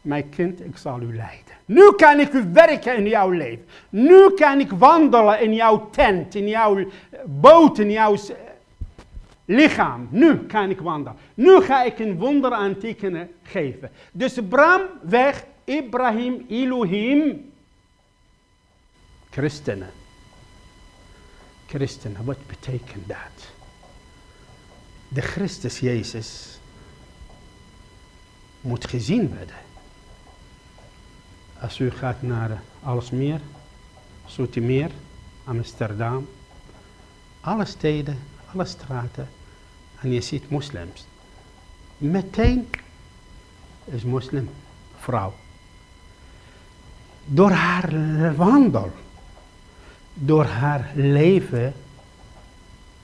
[0.00, 1.54] mijn kind, ik zal u leiden.
[1.64, 3.64] Nu kan ik werken in jouw leven.
[3.88, 6.84] Nu kan ik wandelen in jouw tent, in jouw
[7.24, 8.16] boot, in jouw
[9.50, 10.08] lichaam.
[10.10, 11.18] Nu kan ik wandelen.
[11.34, 12.76] Nu ga ik een wonder aan
[13.42, 13.90] geven.
[14.12, 17.52] Dus Bram weg, Ibrahim, Elohim.
[19.30, 19.90] Christenen.
[21.66, 23.52] Christenen, wat betekent dat?
[25.08, 26.58] De Christus Jezus
[28.60, 29.68] moet gezien worden.
[31.60, 33.40] Als u gaat naar Alsmeer,
[34.26, 34.90] Zoetermeer,
[35.44, 36.28] Amsterdam,
[37.40, 38.18] alle steden,
[38.52, 39.28] alle straten,
[40.00, 41.06] en je ziet moslims.
[41.98, 42.68] Meteen
[43.84, 44.50] is moslim
[44.98, 45.34] vrouw.
[47.24, 48.92] Door haar wandel,
[50.14, 51.74] door haar leven,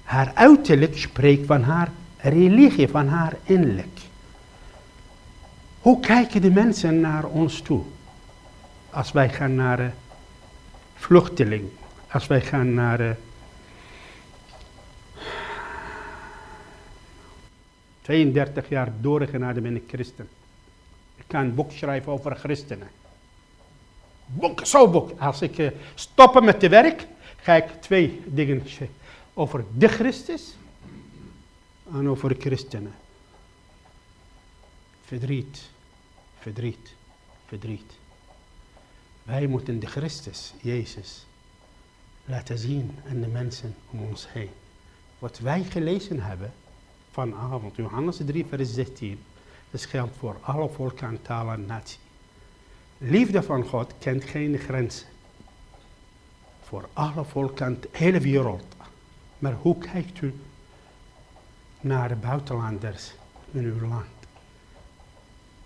[0.02, 3.98] haar uiterlijk spreekt van haar religie, van haar innerlijk.
[5.80, 7.82] Hoe kijken de mensen naar ons toe?
[8.90, 9.94] Als wij gaan naar
[10.94, 11.68] vluchteling,
[12.11, 13.16] als wij gaan naar
[18.07, 20.29] 32 jaar doorgenade ben ik christen.
[21.16, 22.88] Ik kan een boek schrijven over christenen.
[24.27, 25.21] Boek, zo boek.
[25.21, 28.62] Als ik stoppen met de werk, ga ik twee dingen
[29.35, 30.55] over de Christus
[31.92, 32.95] en over christenen.
[35.05, 35.71] Verdriet,
[36.38, 36.95] verdriet,
[37.47, 37.92] verdriet.
[39.23, 41.27] Wij moeten de Christus, Jezus,
[42.25, 44.51] laten zien aan de mensen om ons heen.
[45.19, 46.53] Wat wij gelezen hebben,
[47.16, 47.76] vanavond.
[47.76, 49.18] Johannes 3, vers 16.
[49.70, 51.98] Dat geldt voor alle volken, talen en natie.
[52.98, 55.07] Liefde van God kent geen grenzen.
[56.62, 58.64] Voor alle volken, de hele wereld.
[59.38, 60.35] Maar hoe kijkt u
[61.81, 63.14] naar de buitenlanders
[63.52, 64.16] in uw land?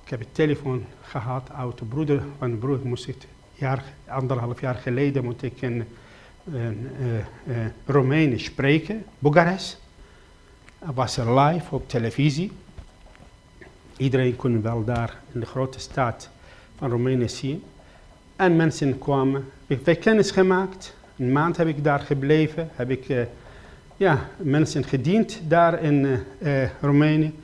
[0.04, 2.80] Ik heb een telefoon gehad uit de broeder van de broer.
[2.82, 3.16] Moest ik
[3.54, 5.86] jaar, anderhalf jaar geleden moet ik in,
[6.44, 6.90] in
[7.44, 9.80] uh, Roemenië spreken, Boekarest.
[10.84, 12.52] Was er live op televisie.
[13.96, 16.28] Iedereen kon wel daar in de grote stad
[16.76, 17.62] van Roemenië zien.
[18.36, 19.44] En mensen kwamen.
[19.66, 20.94] Ik heb kennis gemaakt.
[21.16, 22.68] Een maand heb ik daar gebleven.
[22.72, 23.22] Heb ik uh,
[23.96, 27.34] ja, mensen gediend daar in uh, uh, Roemenië.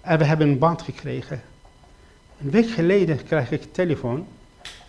[0.00, 1.42] En we hebben een band gekregen.
[2.40, 4.26] Een week geleden kreeg ik een telefoon.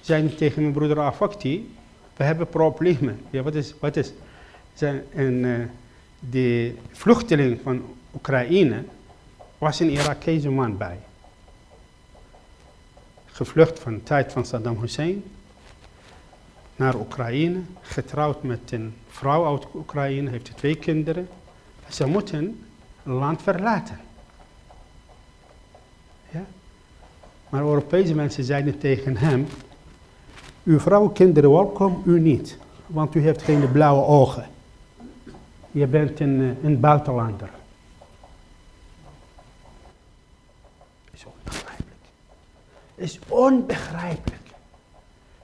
[0.01, 1.75] Zijn tegen mijn broeder Afakti.
[2.17, 3.19] We hebben problemen.
[3.29, 4.13] Ja, wat is, wat is?
[4.73, 5.45] Zijn, en,
[6.19, 7.81] de vluchteling van
[8.15, 8.83] Oekraïne
[9.57, 10.99] was een Irakese man bij.
[13.25, 15.23] Gevlucht van de tijd van Saddam Hussein
[16.75, 21.27] naar Oekraïne, getrouwd met een vrouw uit Oekraïne, heeft twee kinderen.
[21.89, 22.65] Ze moeten
[23.03, 23.99] het land verlaten.
[26.31, 26.45] Ja?
[27.49, 29.47] Maar Europese mensen zeiden tegen hem,
[30.63, 32.57] uw vrouw kinderen welkom, u niet.
[32.87, 34.47] Want u heeft geen blauwe ogen.
[35.79, 37.49] Je bent een, eh, een buitenlander.
[41.11, 42.05] Is onbegrijpelijk.
[42.95, 44.41] Is onbegrijpelijk.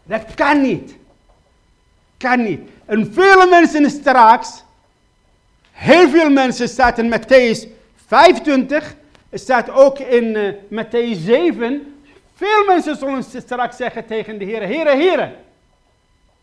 [0.04, 0.96] Dat kan niet.
[2.18, 2.70] Kan niet.
[2.86, 4.64] En vele mensen straks,
[5.72, 7.68] heel veel mensen staat in Matthäus
[8.06, 8.96] 25,
[9.34, 12.02] staat ook in uh, Matthäus 7.
[12.34, 15.36] Veel mensen zullen straks zeggen tegen de Heer, Heere, Heere.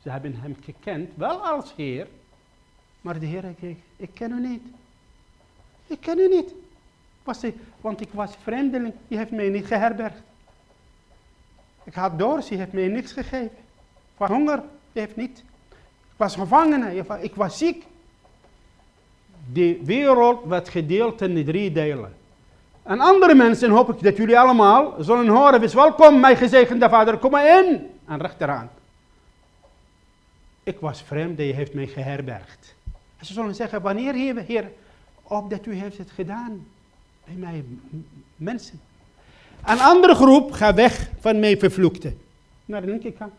[0.03, 2.07] Ze hebben hem gekend, wel als Heer,
[3.03, 4.63] maar de Heer zegt, ik ken u niet.
[5.87, 6.55] Ik ken u niet.
[7.23, 7.41] Was
[7.81, 10.23] want ik was vreemdeling, je heeft mij niet geherbergd.
[11.85, 13.57] Ik had dorst, je heeft mij niks gegeven.
[14.13, 14.63] Ik was honger,
[14.93, 15.39] je heeft niet.
[16.13, 17.85] Ik was gevangene, ik was ziek.
[19.53, 22.15] De wereld werd gedeeld in de drie delen.
[22.83, 27.19] En andere mensen, hoop ik dat jullie allemaal zullen horen, wees welkom, mijn gezegende vader,
[27.19, 27.91] kom maar in.
[28.07, 28.71] En rechteraan.
[30.63, 32.75] Ik was vreemd, je heeft mij geherbergd.
[33.23, 34.71] Ze zullen zeggen, wanneer, Heer, Heer,
[35.23, 36.67] opdat u heeft het gedaan
[37.25, 37.65] bij mij
[38.37, 38.81] mensen.
[39.67, 42.13] Een andere groep gaat weg van mij vervloekte.
[42.65, 43.33] Naar de linkerkant.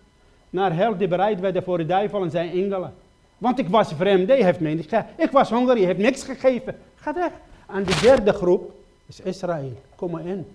[0.50, 2.94] Naar hel die bereid werden voor de duivel en zijn engelen.
[3.38, 5.10] Want ik was vreemd, je heeft mij niet gegeven.
[5.18, 6.76] Ik was honger, je heeft niks gegeven.
[6.96, 7.32] Ga weg.
[7.68, 8.74] En de derde groep
[9.06, 9.82] is Israël.
[9.96, 10.46] Kom maar in.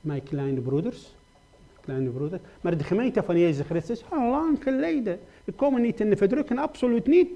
[0.00, 1.12] Mijn kleine broeders.
[1.80, 2.42] Kleine broeders.
[2.60, 5.20] Maar de gemeente van Jezus Christus, al lang geleden.
[5.44, 7.28] We komen niet in de verdrukking, absoluut niet.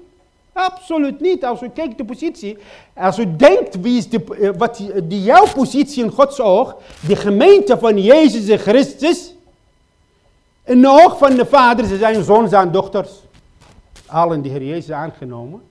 [0.57, 1.45] Absoluut niet.
[1.45, 2.57] Als u kijkt de positie,
[2.93, 6.75] als u denkt wie is de, eh, wat die, jouw positie in Gods oog,
[7.07, 9.33] de gemeente van Jezus Christus,
[10.63, 13.11] in de oog van de Vader, ze zijn zoons en dochters.
[14.05, 15.61] Allen die Heer Jezus aangenomen.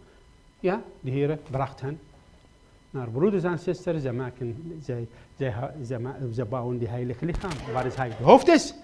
[0.61, 2.01] Ja, de Heer bracht hen
[2.90, 4.03] naar broeders en zusters.
[4.03, 5.55] Ze, maken, zij, zij,
[6.33, 7.51] zij bouwen die heilige lichaam.
[7.72, 8.75] Waar is hij het hoofd is.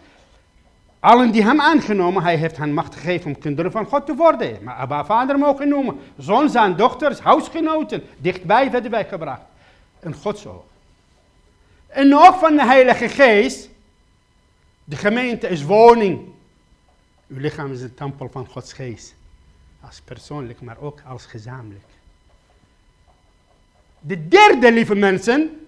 [1.03, 4.63] Allen die hem aangenomen, hij heeft hen macht gegeven om kinderen van God te worden.
[4.63, 6.01] Maar Abba vader mogen noemen.
[6.19, 9.43] Zons en dochters, huisgenoten, dichtbij werden wij gebracht.
[10.01, 10.65] Een Gods oog.
[11.87, 13.69] En nog van de Heilige Geest.
[14.85, 16.29] De gemeente is woning.
[17.27, 19.15] Uw lichaam is de tempel van Gods Geest.
[19.81, 21.89] Als persoonlijk, maar ook als gezamenlijk.
[24.01, 25.67] De derde, lieve mensen.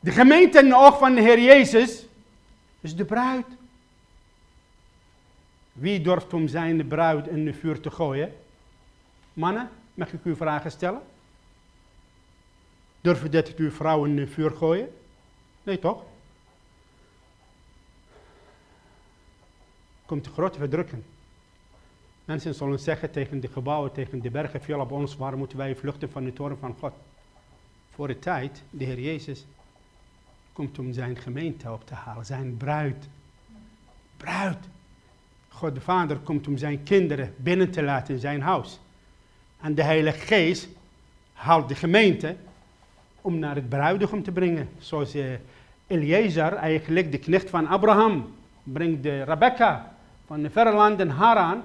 [0.00, 2.06] De gemeente in de oog van de Heer Jezus
[2.80, 3.46] is de bruid.
[5.78, 8.34] Wie durft om zijn bruid in de vuur te gooien?
[9.32, 11.00] Mannen, mag ik u vragen stellen?
[13.00, 14.92] Durf je dat uw vrouw in de vuur gooien?
[15.62, 16.02] Nee toch?
[20.06, 21.02] Komt de grote verdrukking.
[22.24, 25.76] Mensen zullen zeggen tegen de gebouwen, tegen de bergen, veel op ons, waar moeten wij
[25.76, 26.92] vluchten van de toren van God?
[27.90, 29.46] Voor de tijd, de Heer Jezus
[30.52, 33.08] komt om zijn gemeente op te halen, zijn bruid.
[34.16, 34.68] Bruid.
[35.58, 38.80] God de Vader komt om zijn kinderen binnen te laten in zijn huis.
[39.60, 40.68] En de Heilige Geest
[41.32, 42.36] haalt de gemeente
[43.20, 44.68] om naar het bruidegom te brengen.
[44.78, 45.24] Zoals uh,
[45.86, 49.94] Eliezer, eigenlijk de knecht van Abraham, brengt de Rebecca
[50.26, 51.62] van de verre landen Haran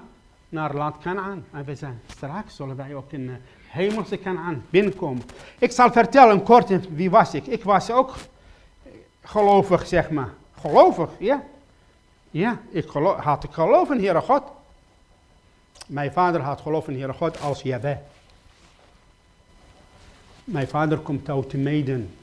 [0.48, 1.44] naar land Canaan.
[1.52, 3.36] En we zijn straks zullen wij ook in de
[3.68, 5.22] hemelse Canaan binnenkomen.
[5.58, 7.46] Ik zal vertellen kort wie was ik.
[7.46, 8.14] Ik was ook
[9.22, 10.30] gelovig, zeg maar.
[10.60, 11.42] Gelovig, ja.
[12.34, 14.42] Ja, ik had ik geloof in Heere God.
[15.86, 18.00] Mijn vader had geloof in Heere God als Jabé.
[20.44, 22.14] Mijn vader komt uit de Meden.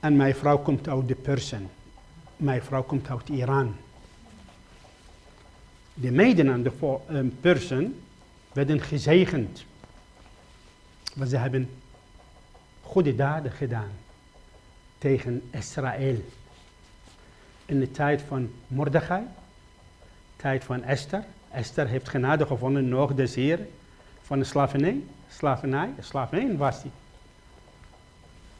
[0.00, 1.70] En mijn vrouw komt uit de Persen.
[2.36, 3.76] Mijn vrouw komt uit Iran.
[5.94, 8.02] De Meden en de Persen
[8.52, 9.64] werden gezegend.
[11.14, 11.70] Want ze hebben
[12.82, 13.92] goede daden gedaan
[14.98, 16.16] tegen Israël
[17.66, 19.22] in de tijd van Mordechai,
[20.36, 21.24] tijd van Esther.
[21.50, 23.58] Esther heeft genade gevonden, nog des Heer,
[24.22, 25.02] van de slavernij.
[25.28, 26.90] Slavernij, slavernij was hij.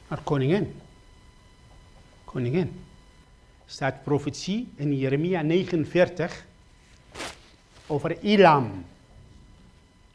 [0.07, 0.81] Maar koningin.
[2.25, 2.81] Koningin.
[3.65, 6.45] Staat profetie in Jeremia 49
[7.87, 8.85] over Ilam.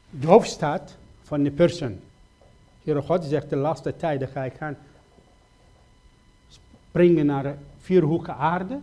[0.09, 1.99] De hoofdstad van de persoon.
[2.83, 4.77] Heere God zegt de laatste tijden ga ik gaan
[6.89, 8.79] springen naar vierhoeken aarde.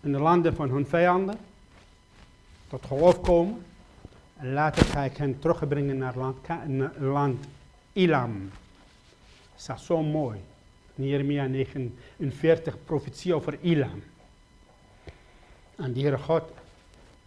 [0.00, 1.38] In de landen van hun vijanden.
[2.68, 3.64] Tot geloof komen.
[4.36, 6.36] En later ga ik hen terugbrengen naar land,
[6.98, 7.46] land
[7.92, 8.50] Ilam.
[9.66, 10.40] Dat zo mooi.
[10.94, 14.02] In Jeremia 49 profetie over Ilam.
[15.76, 16.42] En de Heere God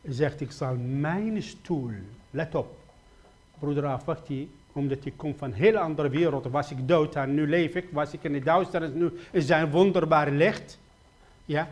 [0.04, 1.92] zegt, ik zal mijn stoel,
[2.30, 2.78] let op,
[3.60, 6.46] broeder Afwachti, Omdat ik kom van een hele andere wereld.
[6.46, 7.86] Was ik dood en nu leef ik.
[7.92, 10.80] Was ik in de duisternis, nu is zijn wonderbaar licht.
[11.46, 11.68] Ja,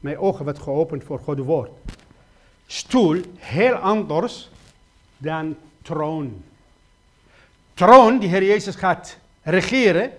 [0.00, 1.70] mijn ogen werd geopend voor Gods woord.
[2.66, 4.50] Stoel, heel anders
[5.16, 6.42] dan troon.
[7.74, 10.10] Troon, die Heer Jezus gaat regeren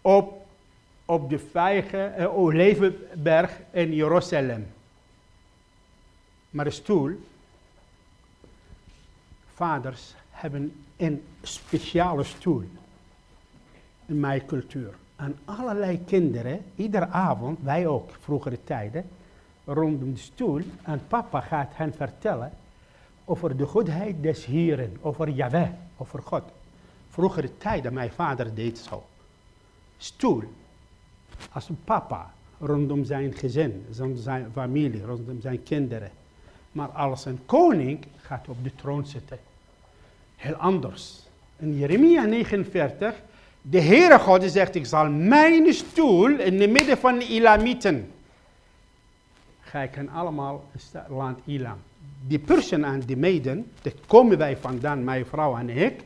[0.00, 0.46] op,
[1.04, 4.66] op de vijge uh, Olijvenberg in Jeruzalem.
[6.50, 7.20] Maar een stoel,
[9.54, 12.64] vaders hebben een speciale stoel
[14.06, 14.94] in mijn cultuur.
[15.16, 19.04] En allerlei kinderen, iedere avond, wij ook, vroegere tijden,
[19.64, 20.60] rondom de stoel.
[20.82, 22.52] En papa gaat hen vertellen
[23.24, 26.42] over de goedheid des Heren, over Yahweh, over God.
[27.08, 29.04] Vroegere tijden, mijn vader deed zo.
[29.96, 30.42] Stoel,
[31.52, 36.10] als een papa, rondom zijn gezin, rondom zijn familie, rondom zijn kinderen.
[36.72, 39.38] Maar als een koning gaat op de troon zitten.
[40.36, 41.22] Heel anders.
[41.56, 43.14] In Jeremia 49,
[43.62, 48.10] de Heere God zegt, ik zal mijn stoel in het midden van de Ilamieten.
[49.60, 50.64] Ga hen allemaal
[51.08, 51.78] land Ilam.
[52.26, 56.04] Die Persen en die meiden, daar komen wij vandaan, mijn vrouw en ik.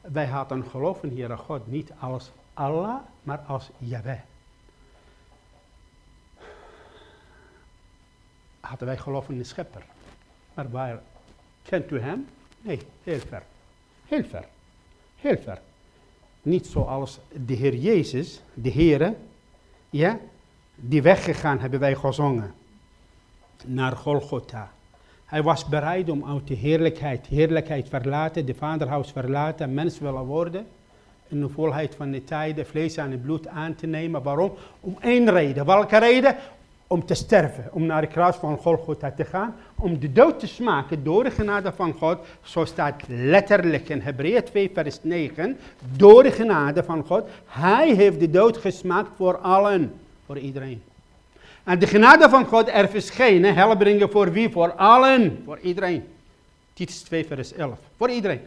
[0.00, 4.20] Wij hadden geloof in Heere God niet als Allah, maar als Yahweh.
[8.60, 9.82] Hadden wij geloof in de schepper.
[10.54, 11.02] Maar waar,
[11.62, 12.26] kent u hem?
[12.60, 13.42] Nee, heel ver.
[14.14, 14.44] Heel ver.
[15.20, 15.58] Heel ver.
[16.42, 19.14] Niet zoals de Heer Jezus, de Heere,
[19.90, 20.18] ja,
[20.74, 22.54] die weggegaan hebben wij gezongen.
[23.64, 24.70] Naar Golgotha.
[25.24, 30.66] Hij was bereid om uit de heerlijkheid, heerlijkheid verlaten, de vaderhuis verlaten, mens willen worden.
[31.28, 34.22] In de volheid van de tijden, vlees en bloed aan te nemen.
[34.22, 34.52] Waarom?
[34.80, 35.66] Om één reden.
[35.66, 36.36] Welke reden?
[36.86, 40.46] Om te sterven, om naar de kruis van Golgotha te gaan, om de dood te
[40.46, 42.18] smaken door de genade van God.
[42.42, 45.58] Zo staat letterlijk in Hebreeën 2 vers 9,
[45.96, 47.28] door de genade van God.
[47.46, 49.92] Hij heeft de dood gesmaakt voor allen,
[50.26, 50.82] voor iedereen.
[51.64, 54.50] En de genade van God er verschenen, helbringen voor wie?
[54.50, 56.04] Voor allen, voor iedereen.
[56.72, 58.40] Titus 2 vers 11, voor iedereen.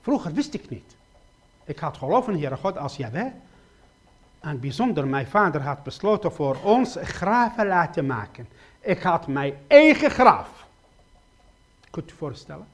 [0.00, 0.96] Vroeger wist ik niet.
[1.64, 3.32] Ik had geloven in Heere God als Jawel.
[4.40, 8.48] En bijzonder, mijn vader had besloten voor ons graven laten maken.
[8.80, 10.48] Ik had mijn eigen graf.
[11.90, 12.66] Kunt u voorstellen?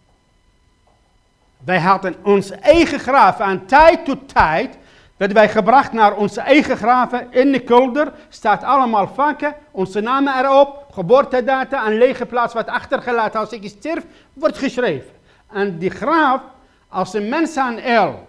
[1.65, 3.41] Wij hadden ons eigen graf.
[3.41, 4.79] En tijd tot tijd
[5.17, 8.13] werden wij gebracht naar onze eigen graven in de kulder.
[8.29, 14.05] Staat allemaal vakken, onze namen erop, geboortedata en lege plaats wat achtergelaten als ik sterf,
[14.33, 15.11] wordt geschreven.
[15.53, 16.41] En die graaf,
[16.89, 18.29] als een mens aan El,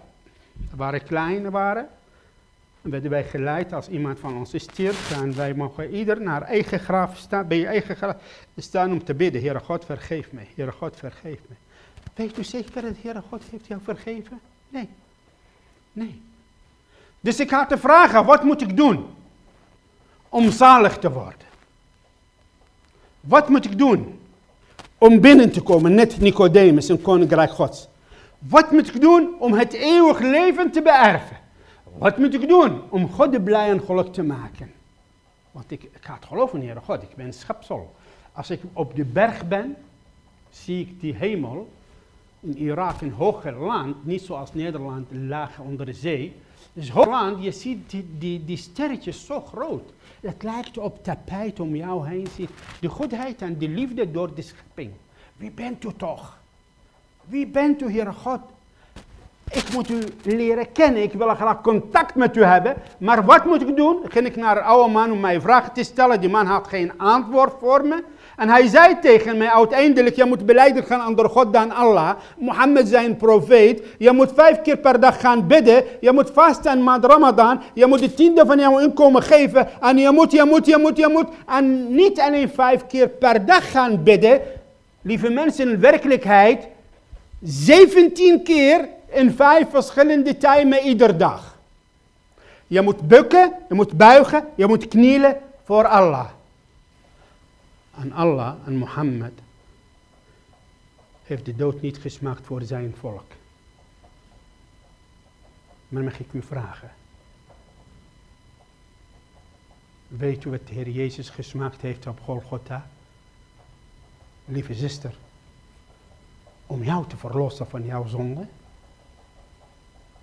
[0.76, 1.88] waren kleine waren,
[2.80, 5.20] werden wij geleid als iemand van ons stierf.
[5.22, 8.16] En wij mogen ieder naar eigen graf staan, bij je eigen graf
[8.56, 9.40] staan om te bidden.
[9.40, 10.48] Heere God, vergeef mij.
[10.54, 11.56] Heere God, vergeef mij.
[12.14, 14.40] Weet u zeker dat Heere God heeft jou vergeven?
[14.68, 14.88] Nee.
[15.92, 16.22] Nee.
[17.20, 19.06] Dus ik had te vragen, wat moet ik doen
[20.28, 21.46] om zalig te worden?
[23.20, 24.20] Wat moet ik doen
[24.98, 27.88] om binnen te komen, net Nicodemus, een koninkrijk gods?
[28.38, 31.36] Wat moet ik doen om het eeuwig leven te beërven?
[31.98, 34.72] Wat moet ik doen om God blij en geluk te maken?
[35.50, 37.94] Want ik, ik ga het geloven, Heer God, ik ben schepsel.
[38.32, 39.76] Als ik op de berg ben,
[40.50, 41.68] zie ik die hemel.
[42.40, 46.36] In Irak een hoger land, niet zoals Nederland laag onder de zee.
[46.72, 49.92] Dus hoog land, je ziet die, die, die sterretjes zo groot.
[50.20, 52.26] Het lijkt op tapijt om jou heen.
[52.34, 54.90] Ziet de goedheid en de liefde door de schepping.
[55.36, 56.38] Wie bent u toch?
[57.24, 58.40] Wie bent u, Heer God?
[59.50, 61.02] Ik moet u leren kennen.
[61.02, 62.74] Ik wil graag contact met u hebben.
[62.98, 63.98] Maar wat moet ik doen?
[64.04, 66.20] Ging ik naar een oude man om mij vragen te stellen.
[66.20, 68.02] Die man had geen antwoord voor me.
[68.36, 72.10] En hij zei tegen mij uiteindelijk, je moet beleiden gaan onder God dan Allah.
[72.38, 73.82] Mohammed zijn profeet.
[73.98, 75.84] Je moet vijf keer per dag gaan bidden.
[76.00, 77.60] Je moet vasten met Ramadan.
[77.74, 79.68] Je moet de tiende van jouw inkomen geven.
[79.80, 81.28] En je moet, je moet, je moet, je moet.
[81.46, 84.40] En niet alleen vijf keer per dag gaan bidden.
[85.02, 86.66] Lieve mensen, in werkelijkheid
[87.42, 91.58] 17 keer in vijf verschillende tijden ieder dag.
[92.66, 96.28] Je moet bukken, je moet buigen, je moet knielen voor Allah.
[97.94, 99.32] En Allah en Mohammed
[101.22, 103.32] heeft de dood niet gesmaakt voor zijn volk.
[105.88, 106.90] Maar mag ik u vragen.
[110.08, 112.86] Weet u wat de Heer Jezus gesmaakt heeft op Golgotha?
[114.44, 115.14] Lieve zuster,
[116.66, 118.46] om jou te verlossen van jouw zonde?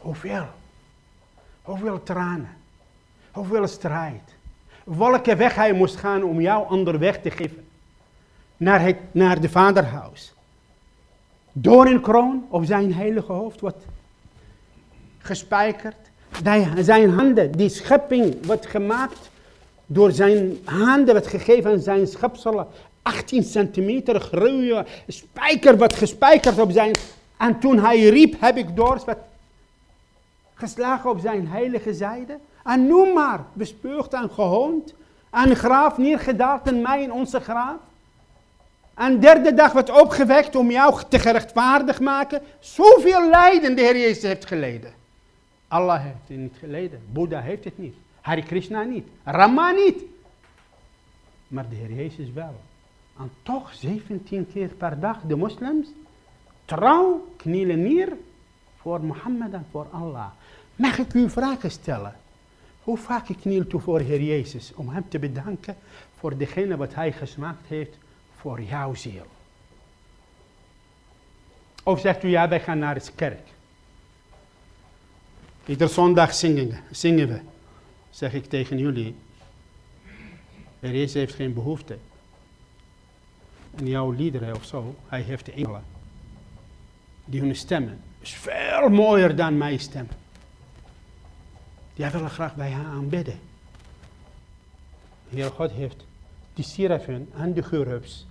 [0.05, 0.45] Hoeveel?
[1.61, 2.49] Hoeveel tranen?
[3.31, 4.21] Hoeveel strijd?
[4.83, 7.67] Welke weg hij moest gaan om jou onderweg te geven?
[8.57, 10.33] Naar, het, naar de vaderhuis.
[11.51, 13.61] Door een kroon op zijn heilige hoofd.
[13.61, 13.75] Wat?
[15.17, 15.95] gespijkerd.
[16.79, 19.29] Zijn handen, die schepping wordt gemaakt
[19.85, 22.67] door zijn handen, wordt gegeven aan zijn schepselen.
[23.01, 26.91] 18 centimeter groeien, spijker wordt gespijkerd op zijn.
[27.37, 28.75] En toen hij riep, heb ik
[29.05, 29.17] werd
[30.55, 32.39] geslagen op zijn heilige zijde.
[32.63, 34.93] En noem maar, bespeurd en gehoond.
[35.31, 37.79] En graaf neergedaald in mij in onze graaf.
[38.93, 42.41] En derde dag werd opgewekt om jou te gerechtvaardig maken.
[42.59, 44.93] Zoveel lijden de Heer Jezus heeft geleden.
[45.67, 47.01] Allah heeft het niet geleden.
[47.11, 47.95] Boeddha heeft het niet.
[48.21, 49.07] Hare Krishna niet.
[49.23, 50.03] Rama niet.
[51.47, 52.55] Maar de Heer Jezus wel.
[53.19, 55.87] En toch 17 keer per dag de moslims
[56.65, 58.17] trouw knielen neer
[58.75, 60.27] voor Mohammed en voor Allah.
[60.76, 62.15] Mag ik u vragen stellen?
[62.84, 65.78] Hoe vaak knielt u voor Heer Jezus om hem te bedanken
[66.17, 67.97] voor degene wat hij gesmaakt heeft
[68.36, 69.26] voor jouw ziel?
[71.84, 73.47] Of zegt u ja, wij gaan naar de kerk.
[75.65, 77.39] Ieder zondag zingen, zingen we.
[78.09, 79.15] Zeg ik tegen jullie.
[80.80, 81.97] Heer Jezus heeft geen behoefte.
[83.76, 85.84] En jouw liederen of zo, hij heeft de engelen.
[87.26, 90.07] Die hun stemmen is veel mooier dan mijn stem.
[91.95, 93.39] Die willen graag bij haar aanbidden.
[95.29, 96.05] Heer God heeft
[96.53, 98.27] de serafen en de gerubs.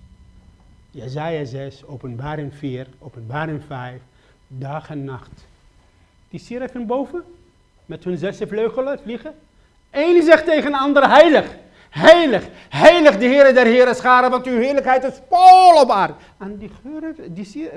[0.91, 4.01] Jezaja 6, openbaring 4, openbaring 5,
[4.47, 5.45] dag en nacht.
[6.29, 7.23] Die serafen boven,
[7.85, 9.33] met hun zes vleugelen vliegen.
[9.91, 11.55] Eén zegt tegen een ander, heilig,
[11.89, 16.13] heilig, heilig de Heer der Heren scharen, want uw heerlijkheid is vol op aarde.
[16.37, 16.71] En die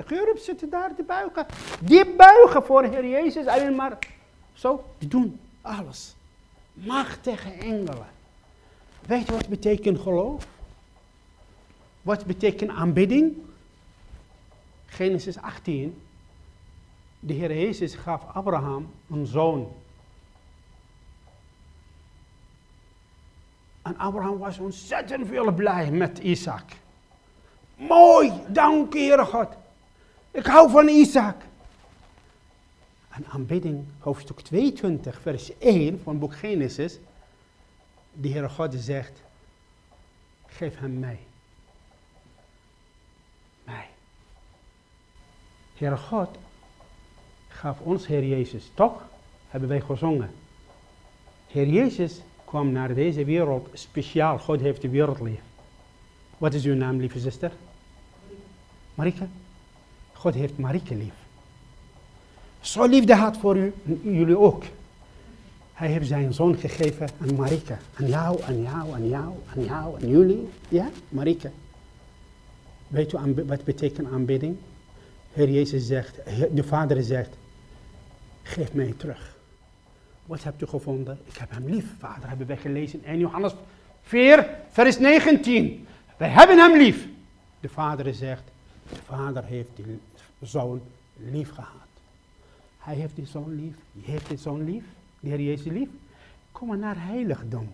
[0.05, 1.45] gerubs, zitten daar te buigen.
[1.81, 3.97] Die buigen voor Heer Jezus alleen maar
[4.53, 6.15] zo, die doen alles.
[6.73, 8.07] Machtige engelen.
[9.05, 10.47] Weet wat betekent geloof?
[12.01, 13.35] Wat betekent aanbidding?
[14.85, 16.01] Genesis 18.
[17.19, 19.71] De Heer Jezus gaf Abraham een zoon.
[23.81, 26.63] En Abraham was ontzettend veel blij met Isaac.
[27.75, 29.47] Mooi, dank Heer God.
[30.31, 31.35] Ik hou van Isaac.
[33.19, 36.99] En aanbidding, hoofdstuk 22, vers 1 van boek Genesis.
[38.13, 39.21] De Heere God zegt,
[40.45, 41.19] geef hem mij.
[43.63, 43.87] Mij.
[45.77, 46.37] Heere God
[47.47, 49.03] gaf ons Heer Jezus, toch?
[49.47, 50.31] Hebben wij gezongen.
[51.47, 54.39] Heer Jezus kwam naar deze wereld speciaal.
[54.39, 55.41] God heeft de wereld lief.
[56.37, 57.51] Wat is uw naam, lieve zuster?
[58.95, 59.27] Marike.
[60.13, 61.27] God heeft Marike lief.
[62.61, 64.63] Zo liefde had voor u, jullie ook.
[65.73, 67.75] Hij heeft zijn zoon gegeven aan Marike.
[67.93, 70.49] Aan jou, aan jou, aan jou, aan jou, aan jullie.
[70.69, 71.51] Ja, Marike.
[72.87, 74.57] Weet u wat betekent aanbidding?
[75.33, 76.19] Heer Jezus zegt,
[76.51, 77.37] de Vader zegt,
[78.43, 79.37] geef mij terug.
[80.25, 81.19] Wat hebt u gevonden?
[81.25, 83.53] Ik heb hem lief, Vader, hebben wij gelezen in Johannes
[84.01, 85.87] 4, vers 19.
[86.17, 87.07] Wij hebben hem lief.
[87.59, 88.43] De Vader zegt,
[88.89, 89.99] de Vader heeft die
[90.41, 90.81] zoon
[91.15, 91.88] lief gehad.
[92.79, 93.75] Hij heeft die zoon lief.
[93.91, 94.83] Je heeft die zoon lief.
[95.19, 95.89] De Heer Jezus lief.
[96.51, 97.69] Kom maar naar heiligdom.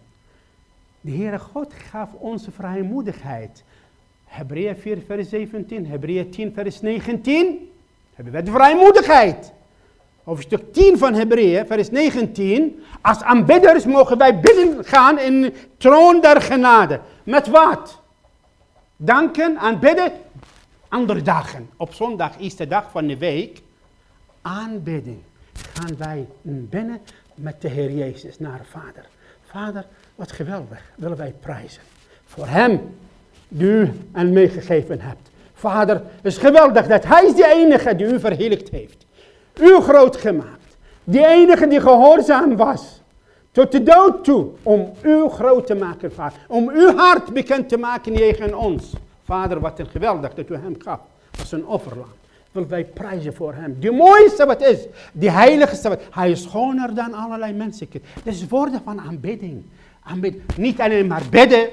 [1.01, 3.63] De Heere God gaf onze vrijmoedigheid.
[4.25, 7.71] Hebreeën 4 vers 17, Hebreeën 10 vers 19.
[8.13, 9.53] Hebben we de vrijmoedigheid.
[10.23, 12.83] Hoofdstuk 10 van Hebreeën, vers 19.
[13.01, 16.99] Als aanbidders mogen wij binnengaan in de troon der genade.
[17.23, 18.01] Met wat?
[18.95, 20.11] Danken, aanbidden,
[20.87, 21.69] andere dagen.
[21.77, 23.61] Op zondag is de dag van de week
[24.45, 25.19] aanbidding
[25.73, 26.99] gaan wij binnen
[27.35, 29.05] met de Heer Jezus naar Vader.
[29.45, 29.85] Vader,
[30.15, 31.81] wat geweldig willen wij prijzen.
[32.25, 32.95] Voor Hem
[33.47, 35.29] die u en meegegeven hebt.
[35.53, 39.05] Vader, het is geweldig dat Hij is de enige die u verheerlijkt heeft.
[39.61, 40.77] U groot gemaakt.
[41.03, 43.01] Die enige die gehoorzaam was.
[43.51, 44.47] Tot de dood toe.
[44.63, 46.39] Om u groot te maken, Vader.
[46.47, 48.93] Om uw hart bekend te maken tegen ons.
[49.23, 50.99] Vader, wat een geweldig dat u hem gaf.
[51.39, 52.13] Als een offerlam
[52.55, 53.79] willen wij prijzen voor hem.
[53.79, 54.79] De mooiste wat is,
[55.11, 56.01] de heiligste wat.
[56.11, 57.87] Hij is schoner dan allerlei mensen.
[58.23, 59.63] Is woorden van aanbidding.
[60.03, 60.43] aanbidding.
[60.57, 61.63] Niet alleen maar bidden.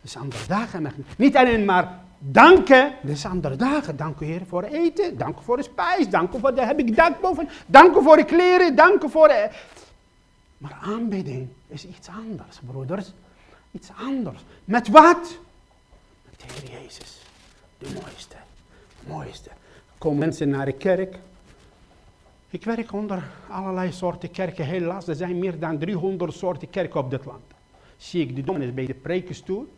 [0.00, 0.94] Dat is andere dagen.
[1.16, 2.92] Niet alleen maar danken.
[3.02, 3.96] Dat is andere dagen.
[3.96, 5.18] Dank u Heer voor eten.
[5.18, 6.08] Dank u voor de spijs.
[6.08, 7.48] Dank u voor de heb ik dank boven.
[7.66, 8.76] Dank u voor de kleren.
[8.76, 9.48] Dank u voor de...
[10.58, 13.12] Maar aanbidding is iets anders, broeders.
[13.70, 14.44] Iets anders.
[14.64, 15.38] Met wat?
[16.30, 17.22] Met de Heer Jezus.
[17.78, 18.36] De mooiste
[19.08, 19.50] mooiste.
[19.98, 21.18] Komen mensen naar de kerk.
[22.50, 24.64] Ik werk onder allerlei soorten kerken.
[24.64, 27.42] Helaas, er zijn meer dan 300 soorten kerken op dit land.
[27.96, 29.68] Zie ik de dominees bij de prekenstoel.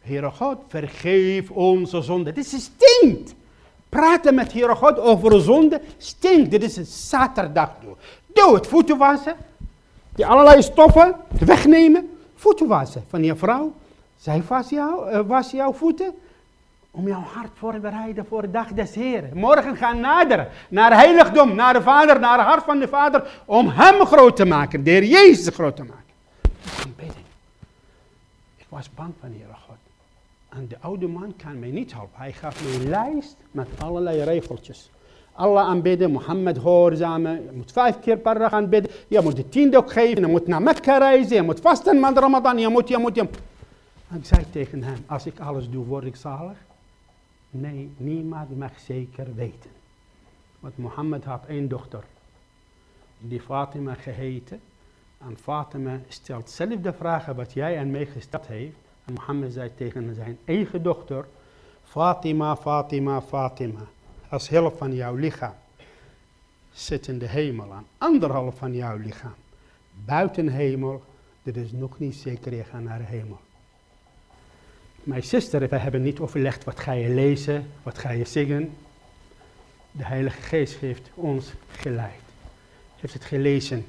[0.00, 2.32] Heere God, vergeef onze zonde.
[2.32, 3.34] Dit is stinkt.
[3.88, 6.50] Praten met Heere God over zonde stinkt.
[6.50, 7.70] Dit is een zaterdag.
[8.26, 8.66] Doe het.
[8.66, 9.36] Voeten wassen.
[10.14, 12.10] Die allerlei stoffen wegnemen.
[12.34, 13.72] Voeten wassen van je vrouw.
[14.16, 16.14] Zij was, jou, uh, was jouw voeten
[16.96, 19.30] om jouw hart voor te bereiden voor de dag des Heren.
[19.38, 23.68] Morgen gaan naderen naar heiligdom, naar de Vader, naar het hart van de Vader, om
[23.68, 26.04] Hem groot te maken, de Heer Jezus groot te maken.
[28.56, 29.76] Ik was bang van Heere God.
[30.48, 32.18] En de oude man kan mij niet helpen.
[32.18, 34.90] Hij gaf mij een lijst met allerlei regeltjes.
[35.32, 37.32] Allah aanbidden, Mohammed gehoorzamen.
[37.32, 38.92] Je moet vijf keer per dag aanbidden.
[39.08, 40.20] Je moet de tiende ook geven.
[40.20, 41.36] Je moet naar Mekka reizen.
[41.36, 42.58] Je moet vasten met Ramadan.
[42.58, 43.38] Je moet, je moet, je moet.
[44.10, 46.56] En ik zei tegen hem, als ik alles doe, word ik zalig.
[47.60, 49.70] Nee, niemand mag zeker weten.
[50.60, 52.04] Want Mohammed had één dochter,
[53.18, 54.60] die Fatima geheten.
[55.18, 58.76] En Fatima stelt zelf de vragen wat jij aan mij gesteld heeft.
[59.04, 61.26] En Mohammed zei tegen zijn eigen dochter,
[61.84, 63.80] Fatima, Fatima, Fatima,
[64.28, 65.54] als helft van jouw lichaam
[66.76, 69.34] zit in de hemel aan anderhalf van jouw lichaam.
[70.04, 71.02] Buiten hemel,
[71.42, 73.40] dat is nog niet zeker je gaat naar hemel.
[75.06, 78.76] Mijn zuster, we hebben niet overlegd wat ga je lezen, wat ga je zingen.
[79.90, 82.20] De Heilige Geest heeft ons geleid.
[82.96, 83.86] Heeft het gelezen,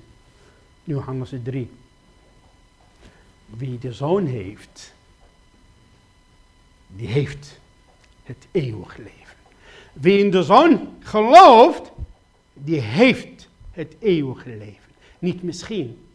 [0.84, 1.70] Johannes 3.
[3.46, 4.94] Wie de zoon heeft,
[6.88, 7.60] die heeft
[8.24, 9.36] het eeuwig leven.
[9.94, 11.92] Wie in de zoon gelooft,
[12.54, 14.92] die heeft het eeuwige leven.
[15.20, 16.08] Niet misschien.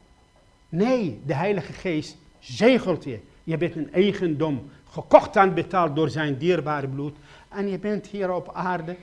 [0.69, 3.19] Nee, de Heilige Geest zegelt je.
[3.45, 7.16] Je bent een eigendom gekocht en betaald door zijn dierbare bloed.
[7.49, 8.97] En je bent hier op aarde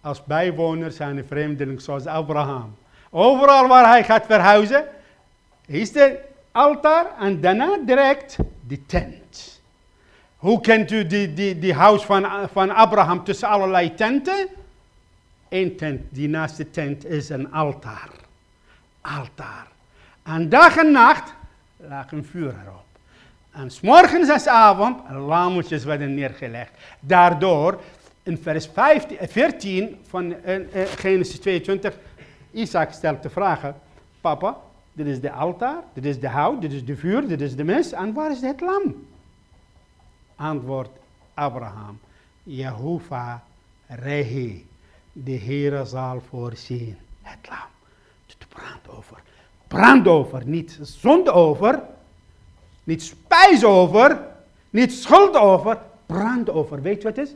[0.00, 2.76] als bijwoner zijn vreemdeling zoals Abraham.
[3.10, 4.84] Overal waar hij gaat verhuizen,
[5.66, 6.18] is de
[6.52, 8.36] altaar en daarna direct
[8.66, 9.60] de tent.
[10.36, 14.48] Hoe kent u die, die, die huis van, van Abraham tussen allerlei tenten?
[15.48, 18.10] Eén tent, die naast de tent is een altaar.
[19.00, 19.66] Altaar.
[20.22, 21.34] En dag en nacht
[21.76, 22.85] lag een vuur erop.
[23.56, 26.70] En s morgens en s avond lammetjes werden neergelegd.
[27.00, 27.80] Daardoor,
[28.22, 30.64] in vers 15, 14 eh, van uh, uh,
[30.96, 31.98] Genesis 22,
[32.50, 33.72] Isaac stelt de vraag,
[34.20, 34.56] papa,
[34.92, 37.64] dit is de altaar, dit is de hout, dit is de vuur, dit is de
[37.64, 39.06] mens, en waar is het lam?
[40.34, 40.90] Antwoord
[41.34, 41.98] Abraham,
[42.42, 43.34] Jehovah
[43.86, 44.66] Rehi,
[45.12, 46.96] de Heere zal voorzien.
[47.22, 47.68] Het lam,
[48.26, 49.22] het brandover.
[49.66, 51.82] Brandover, niet zondover,
[52.86, 54.20] niet spijs over,
[54.70, 56.82] niet schuld over, brand over.
[56.82, 57.34] Weet je wat het is?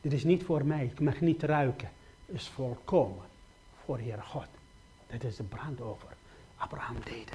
[0.00, 1.90] Dit is niet voor mij, ik mag niet ruiken.
[2.26, 3.24] Het is volkomen
[3.84, 4.46] voor Heer God.
[5.06, 6.08] Dat is de brand over.
[6.56, 7.30] Abraham deed.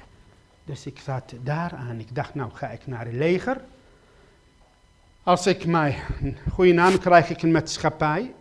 [0.64, 1.98] Dus ik zat daar aan.
[1.98, 3.60] Ik dacht, nou ga ik naar het leger.
[5.22, 5.94] Als ik mijn
[6.52, 8.34] goede naam krijg, ik een maatschappij.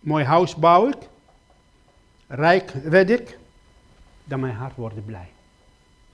[0.00, 1.08] Mooi huis bouw ik.
[2.26, 3.38] Rijk werd ik.
[4.24, 5.31] Dan mijn hart wordt blij.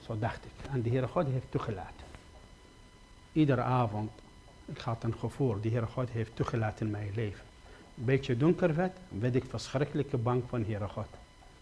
[0.08, 0.70] Zo dacht ik.
[0.70, 2.06] En de Heere God heeft toegelaten.
[3.32, 4.10] Iedere avond,
[4.64, 7.44] ik had een gevoel, de Heere God heeft toegelaten in mijn leven.
[7.98, 11.06] Een beetje donker werd, werd ik verschrikkelijk bang van Heere God.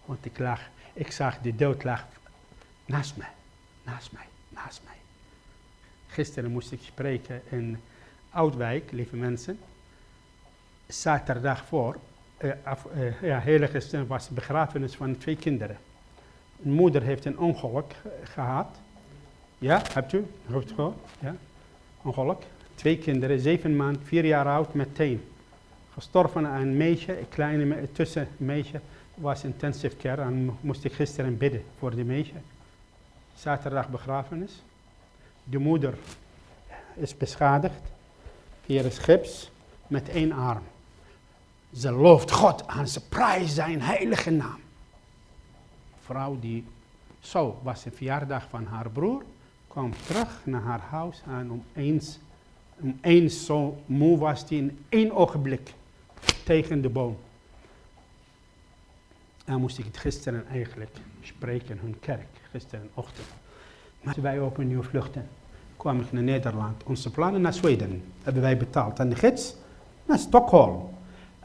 [0.04, 0.60] Want ik lag,
[0.92, 2.04] ik zag de dood lag
[2.84, 3.30] naast mij,
[3.84, 4.96] naast mij, naast mij.
[6.06, 7.80] Gisteren moest ik spreken in
[8.30, 9.58] Oudwijk, lieve mensen.
[10.86, 11.96] Zaterdag voor,
[12.38, 15.78] uh, af, uh, ja, was begrafenis van twee kinderen.
[16.64, 18.78] Een moeder heeft een ongeluk gehad.
[19.58, 20.26] Ja, hebt u?
[20.50, 20.96] U gehoord?
[21.20, 21.34] Ja.
[22.02, 22.42] Ongeluk.
[22.74, 25.24] Twee kinderen, zeven maanden, vier jaar oud, meteen.
[25.92, 28.80] Gestorven aan een meisje, een kleine tussen meisje,
[29.14, 32.32] was intensive care en moest ik gisteren bidden voor die meisje.
[33.34, 34.62] Zaterdag begrafenis.
[35.44, 35.94] De moeder
[36.94, 37.80] is beschadigd.
[38.66, 39.50] Hier is gips
[39.86, 40.62] met één arm.
[41.74, 44.60] Ze looft God aan, ze prijst zijn heilige naam
[46.06, 46.64] vrouw die
[47.20, 49.22] zo was de verjaardag van haar broer,
[49.68, 52.18] kwam terug naar haar huis en om eens,
[52.80, 55.74] om eens zo moe was die in één ogenblik
[56.44, 57.16] tegen de boom.
[59.44, 63.26] En moest ik het gisteren eigenlijk spreken in hun kerk, gisterenochtend.
[64.02, 65.28] Maar wij opnieuw vluchten,
[65.76, 66.82] kwam ik naar Nederland.
[66.84, 68.98] Onze plannen naar Zweden hebben wij betaald.
[68.98, 69.54] En de gids
[70.04, 70.95] naar Stockholm.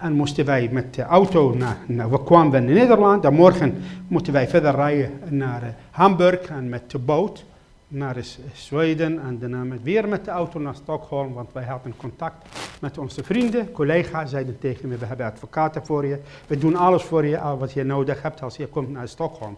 [0.01, 1.55] En moesten wij met de auto
[1.87, 3.25] naar, we kwamen in Nederland.
[3.25, 7.45] En morgen moeten wij verder rijden naar uh, Hamburg en met de boot
[7.87, 8.17] naar
[8.53, 9.21] Zweden.
[9.21, 12.47] En daarna met, weer met de auto naar Stockholm, want wij hadden contact
[12.81, 14.29] met onze vrienden, collega's.
[14.29, 16.19] Zeiden tegen me, we hebben advocaten voor je.
[16.47, 19.57] We doen alles voor je, wat je nodig hebt als je komt naar Stockholm.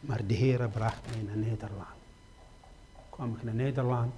[0.00, 1.96] Maar de Heer bracht mij naar Nederland.
[3.10, 4.12] Kwam ik naar Nederland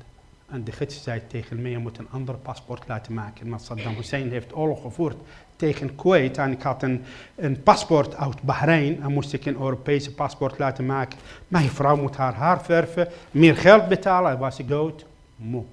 [0.47, 3.49] En de gids zei tegen mij, je moet een ander paspoort laten maken.
[3.49, 5.16] Want Saddam Hussein heeft oorlog gevoerd
[5.57, 6.38] tegen Kuwait.
[6.38, 7.03] En ik had een,
[7.34, 9.03] een paspoort uit Bahrein.
[9.03, 11.18] En moest ik een Europese paspoort laten maken.
[11.49, 14.32] Mijn vrouw moet haar haar verven, meer geld betalen.
[14.32, 15.07] En was ik dood.
[15.36, 15.64] Moe.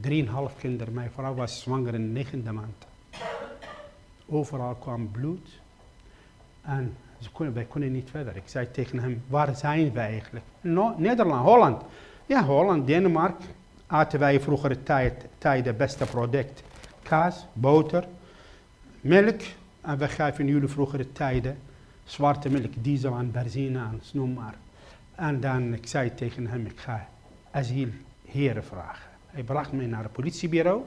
[0.00, 0.94] Drieënhalf kinderen.
[0.94, 2.86] Mijn vrouw was zwanger in de negende maand.
[4.26, 5.60] Overal kwam bloed.
[6.62, 8.36] En ze konden, wij konden niet verder.
[8.36, 10.44] Ik zei tegen hem, waar zijn wij eigenlijk?
[10.60, 11.82] No, Nederland, Holland.
[12.26, 13.58] Ja, Holland, Denemarken.
[13.90, 16.62] Aten wij vroeger tijd, tijd het beste product.
[17.02, 18.04] Kaas, boter,
[19.00, 19.40] melk.
[19.80, 21.58] En we gaven jullie vroegere tijden
[22.04, 24.54] zwarte melk, diesel en benzine aan, noem maar.
[25.14, 27.08] En dan, ik zei tegen hem, ik ga
[27.50, 27.88] asiel
[28.24, 29.10] heren vragen.
[29.26, 30.82] Hij bracht me naar het politiebureau.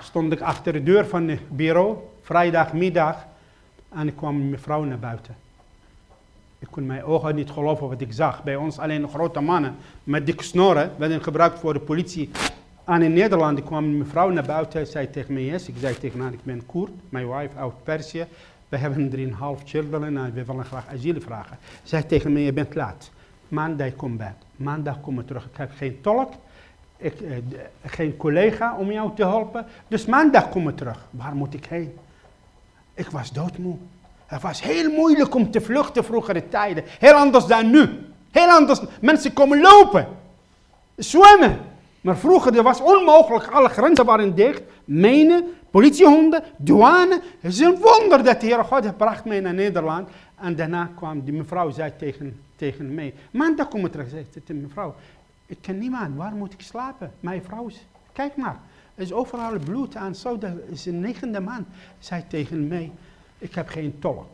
[0.00, 3.26] Stond ik achter de deur van het bureau, vrijdagmiddag.
[3.88, 5.45] En ik kwam mevrouw naar buiten.
[6.66, 8.42] Ik kon mijn ogen niet geloven wat ik zag.
[8.42, 12.30] Bij ons alleen grote mannen met dikke snoren werden gebruikt voor de politie.
[12.84, 15.68] En in Nederland kwam een mevrouw naar buiten en zei tegen mij, yes.
[15.68, 18.26] ik zei tegen haar, ik ben Koerd, mijn wife uit Perzië.
[18.68, 21.58] We hebben drieënhalf children en we willen graag asiel vragen.
[21.82, 23.10] Zei tegen mij, je bent laat.
[23.48, 24.34] Maandag kom back.
[24.56, 25.44] Maandag kom ik terug.
[25.44, 26.32] Ik heb geen tolk,
[26.96, 27.36] ik, eh,
[27.84, 29.66] geen collega om jou te helpen.
[29.88, 31.06] Dus maandag kom ik terug.
[31.10, 31.94] Waar moet ik heen?
[32.94, 33.76] Ik was doodmoe.
[34.26, 36.84] Het was heel moeilijk om te vluchten vroegere tijden.
[36.86, 37.88] Heel anders dan nu.
[38.30, 38.80] Heel anders.
[39.00, 40.06] Mensen komen lopen.
[40.96, 41.58] Zwemmen.
[42.00, 43.46] Maar vroeger was onmogelijk.
[43.46, 44.62] Alle grenzen waren dicht.
[44.84, 47.20] Mijnen, politiehonden, douane.
[47.40, 50.08] Het is een wonder dat de Heer God bracht mij naar Nederland.
[50.40, 53.14] En daarna kwam die mevrouw zei tegen, tegen mij.
[53.30, 54.08] Maandag kom ik terug.
[54.08, 54.94] Zei de mevrouw.
[55.46, 56.16] Ik ken niemand.
[56.16, 57.12] Waar moet ik slapen?
[57.20, 57.68] Mijn vrouw.
[58.12, 58.60] Kijk maar.
[58.94, 60.38] Er is overal bloed en zo.
[60.38, 61.66] Dat is een negende man.
[61.98, 62.92] Zei tegen mij.
[63.38, 64.26] Ik heb geen tolk.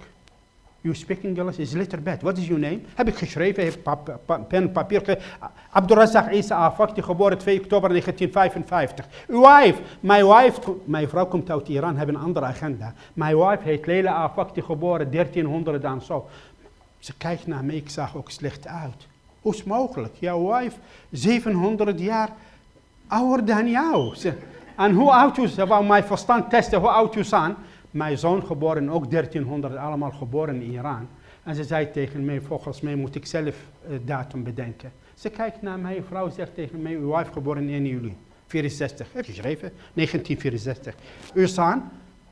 [0.82, 2.22] You speak English is letterbed.
[2.22, 2.80] What is your name?
[2.94, 5.18] Heb ik geschreven, heb pap, pap, pen, papier.
[5.70, 9.06] Abdurrazak Isa Afakti, geboren 2 oktober 1955.
[9.28, 12.94] Uw wife, mijn wife, mijn vrouw komt uit Iran, hebben een andere agenda.
[13.12, 16.28] Mijn wife heet Leila Afakti, geboren 1300 en zo.
[16.98, 19.06] Ze kijkt naar mij, ik zag ook slecht uit.
[19.40, 20.14] Hoe is mogelijk?
[20.18, 20.76] Jouw wife,
[21.10, 22.28] 700 jaar
[23.06, 24.14] ouder dan jou.
[24.76, 25.66] En hoe oud is ze?
[25.66, 27.56] wou mijn verstand testen hoe oud je zijn.
[27.92, 31.08] Mijn zoon geboren, ook 1300, allemaal geboren in Iran.
[31.42, 33.56] En ze zei tegen mij, volgens mij moet ik zelf
[33.88, 34.92] uh, datum bedenken.
[35.14, 38.16] Ze kijkt naar mij, vrouw zegt tegen mij, uw wife geboren in juli.
[38.46, 39.72] 64, heb je geschreven?
[39.94, 40.94] 1964.
[41.34, 41.82] Uw zoon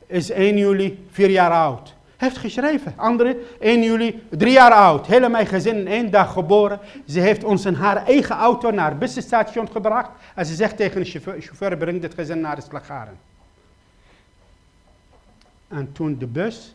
[0.07, 1.95] is 1 juli, 4 jaar oud.
[2.17, 2.93] Heeft geschreven.
[2.95, 5.07] Andere 1 juli, 3 jaar oud.
[5.07, 6.79] Hele mijn gezin in één dag geboren.
[7.05, 10.11] Ze heeft ons in haar eigen auto naar het busstation gebracht.
[10.35, 13.30] En ze zegt tegen de chauffeur, chauffeur breng dit gezin naar de slagaren.
[15.71, 16.73] En toen de bus,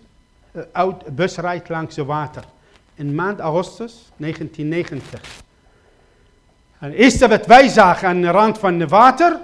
[0.53, 2.45] uh, bus rijdt langs het water.
[2.95, 5.43] In maand augustus 1990.
[6.79, 9.41] En het eerste wat wij zagen aan de rand van het water,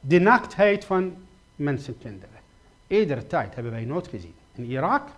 [0.00, 1.14] de naaktheid van
[1.56, 2.38] mensenkinderen.
[2.86, 4.34] Iedere tijd hebben wij nooit gezien.
[4.54, 5.08] In Irak,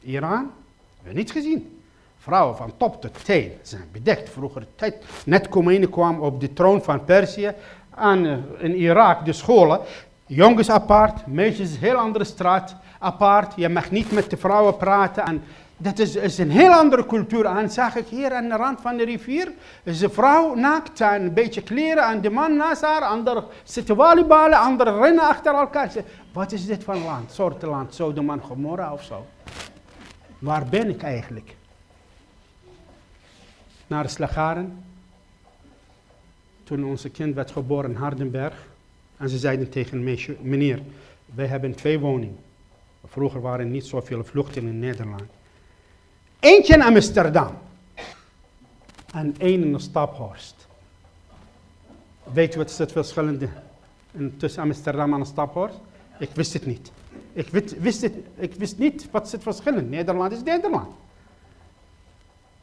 [0.00, 0.50] Iran,
[0.94, 1.80] hebben we niet gezien.
[2.18, 4.30] Vrouwen van top tot teen zijn bedekt.
[4.30, 7.52] Vroeger tijd, net Khomeini kwam op de troon van Perzië.
[7.96, 9.80] En uh, in Irak, de scholen,
[10.26, 13.52] jongens apart, meisjes heel andere straat apart.
[13.56, 15.24] Je mag niet met de vrouwen praten.
[15.24, 15.42] En
[15.76, 17.44] dat is, is een heel andere cultuur.
[17.44, 19.52] En zag ik hier aan de rand van de rivier.
[19.82, 22.08] Is een vrouw naakt en een beetje kleren.
[22.08, 23.02] En de man naast haar.
[23.02, 24.58] Ander zitten volleyballen.
[24.58, 25.92] Anderen rennen achter elkaar.
[26.32, 27.32] Wat is dit voor land?
[27.32, 27.94] Soort land.
[27.94, 29.26] Zo de man Gomorra of zo.
[30.38, 31.56] Waar ben ik eigenlijk?
[33.86, 34.84] Naar de Slagaren.
[36.64, 38.54] Toen onze kind werd geboren in Hardenberg.
[39.16, 40.04] En ze zeiden tegen
[40.40, 40.82] meneer,
[41.34, 42.38] wij hebben twee woningen.
[43.12, 45.22] Vroeger waren niet zoveel vluchten in Nederland.
[46.40, 47.58] Eentje in Amsterdam.
[49.14, 50.66] En één in Staphorst.
[52.32, 53.38] Weet je wat is het verschil
[54.36, 55.78] tussen Amsterdam en Staphorst?
[56.18, 56.92] Ik wist het niet.
[57.32, 59.82] Ik wist, wist, ik wist niet wat is het verschil is.
[59.82, 60.94] Nederland is Nederland.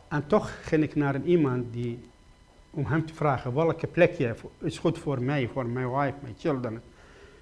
[0.08, 2.00] En toch ging ik naar iemand die,
[2.70, 6.82] om hem te vragen welke plekje is goed voor mij, voor mijn wife, mijn children.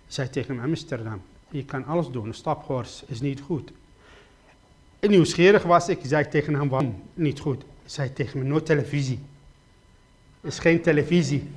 [0.07, 1.21] Zei tegen hem Amsterdam.
[1.49, 3.71] Je kan alles doen, een staphorst is niet goed.
[4.99, 7.63] En nieuwsgierig was ik, zei tegen hem, waarom niet goed?
[7.85, 9.19] Zei tegen me, no televisie.
[10.41, 11.49] is geen televisie.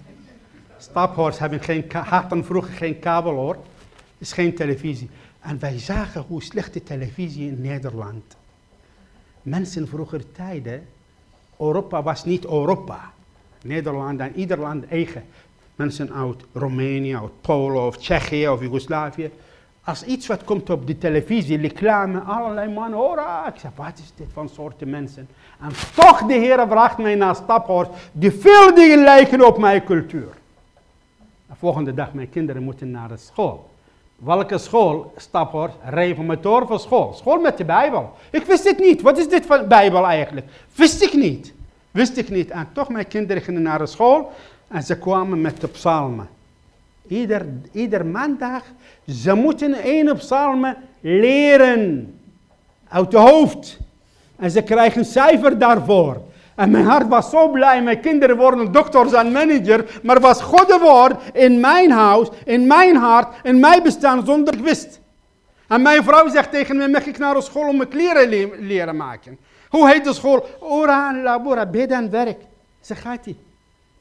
[0.78, 3.56] Staphorst hebben geen, hadden vroeger geen kabel hoor.
[4.18, 5.10] is geen televisie.
[5.40, 8.36] En wij zagen hoe slecht de televisie in Nederland.
[9.42, 10.86] Mensen vroeger tijden,
[11.58, 13.12] Europa was niet Europa.
[13.62, 15.24] Nederland en ieder land eigen.
[15.76, 19.30] Mensen uit Roemenië, uit Polen of Tsjechië of Joegoslavië
[19.84, 23.48] als iets wat komt op de televisie, reclame, allerlei mannen, hoera.
[23.48, 25.28] Ik zeg, wat is dit van soorten mensen?
[25.60, 30.32] En toch de Heer bracht mij naar Staphorst, die veel dingen lijken op mijn cultuur.
[31.46, 33.68] De volgende dag, mijn kinderen moeten naar de school.
[34.16, 35.12] Welke school?
[35.16, 37.12] Staphorst, reformatoor voor school.
[37.12, 38.12] School met de Bijbel.
[38.30, 39.02] Ik wist het niet.
[39.02, 40.46] Wat is dit van Bijbel eigenlijk?
[40.74, 41.52] Wist ik niet.
[41.90, 42.50] Wist ik niet.
[42.50, 44.32] En toch, mijn kinderen gingen naar de school
[44.68, 46.28] en ze kwamen met de psalmen.
[47.10, 48.62] Ieder, ieder maandag,
[49.06, 52.14] ze moeten één psalmen leren.
[52.88, 53.78] Uit de hoofd.
[54.36, 56.22] En ze krijgen een cijfer daarvoor.
[56.54, 57.82] En mijn hart was zo blij.
[57.82, 60.00] Mijn kinderen worden dokters en manager.
[60.02, 64.88] Maar was Gods woord in mijn huis, in mijn hart, in mijn bestaan zonder ik.
[65.68, 68.50] En mijn vrouw zegt tegen me, mag ik naar de school om mijn kleren le
[68.58, 69.38] leren maken?
[69.68, 70.46] Hoe heet de school?
[70.60, 72.38] Ora en labora, bid en werk.
[72.80, 73.36] Ze gaat hij.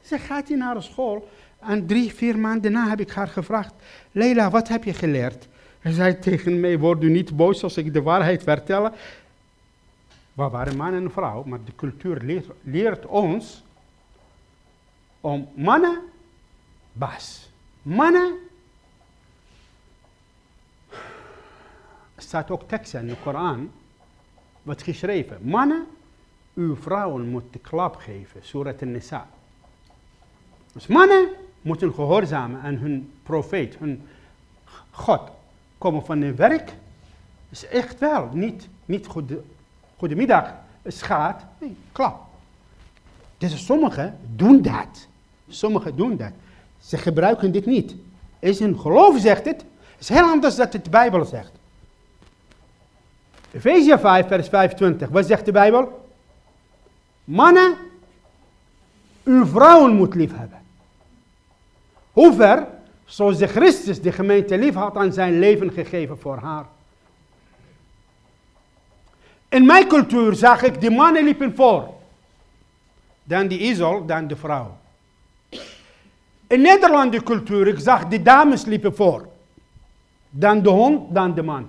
[0.02, 1.28] Ze gaat hij naar de school.
[1.60, 3.74] En drie, vier maanden na heb ik haar gevraagd,
[4.12, 5.48] Leila, wat heb je geleerd?
[5.80, 8.90] Hij zei tegen mij, word u niet boos als ik de waarheid vertel.
[10.32, 13.62] We waren man en vrouw, maar de cultuur leert, leert ons
[15.20, 16.00] om mannen,
[16.92, 17.50] baas.
[17.82, 18.32] Mannen,
[22.16, 23.70] staat ook tekst in de Koran,
[24.62, 25.38] wat geschreven.
[25.42, 25.86] Mannen,
[26.54, 29.28] uw vrouwen moeten klap geven, Surat al-Nisa.
[30.72, 31.28] Dus mannen
[31.62, 34.02] moeten gehoorzamen aan hun profeet, hun
[34.90, 35.20] God.
[35.78, 36.72] Komen van hun werk,
[37.48, 39.32] is echt wel niet, niet goed
[39.96, 40.54] goedemiddag,
[40.86, 42.20] schaat, nee, klap.
[43.38, 45.08] Dus sommigen doen dat.
[45.48, 46.32] Sommigen doen dat.
[46.80, 47.94] Ze gebruiken dit niet.
[48.38, 49.64] Is een geloof zegt het,
[49.98, 51.52] is heel anders dan de Bijbel zegt.
[53.52, 55.08] Efezië 5, vers 25.
[55.08, 56.08] Wat zegt de Bijbel?
[57.24, 57.76] Mannen,
[59.24, 60.59] uw vrouwen moet lief hebben.
[62.20, 62.66] Hoe ver?
[63.04, 66.64] Zoals de Christus de gemeente lief had aan zijn leven gegeven voor haar.
[69.48, 71.88] In mijn cultuur zag ik de mannen liepen voor.
[73.22, 74.76] Dan de ezel, dan de vrouw.
[76.46, 79.28] In Nederlandse cultuur, ik zag de dames liepen voor.
[80.30, 81.68] Dan de hond, dan de man.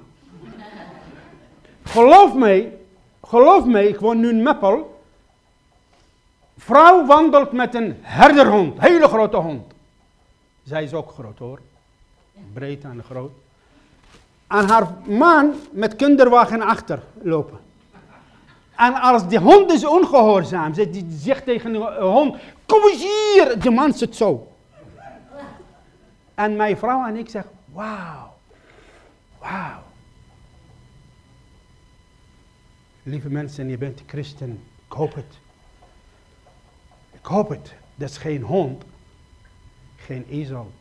[1.83, 2.77] Geloof mij,
[3.23, 5.01] geloof mij, ik woon nu in Meppel.
[6.57, 9.70] Vrouw wandelt met een herderhond, hele grote hond.
[10.63, 11.59] Zij is ook groot hoor.
[12.53, 13.31] Breed en groot.
[14.47, 17.59] En haar man met kinderwagen achter lopen.
[18.75, 23.59] En als de hond is ongehoorzaam, zegt, zegt tegen de hond, kom eens hier.
[23.59, 24.47] De man zit zo.
[26.35, 28.33] En mijn vrouw en ik zeggen, wauw,
[29.39, 29.81] wauw.
[33.03, 34.63] Lieve mensen, je bent christen.
[34.85, 35.39] Ik hoop het.
[37.11, 37.73] Ik hoop het.
[37.95, 38.83] Dat is geen hond,
[40.01, 40.71] geen ezel.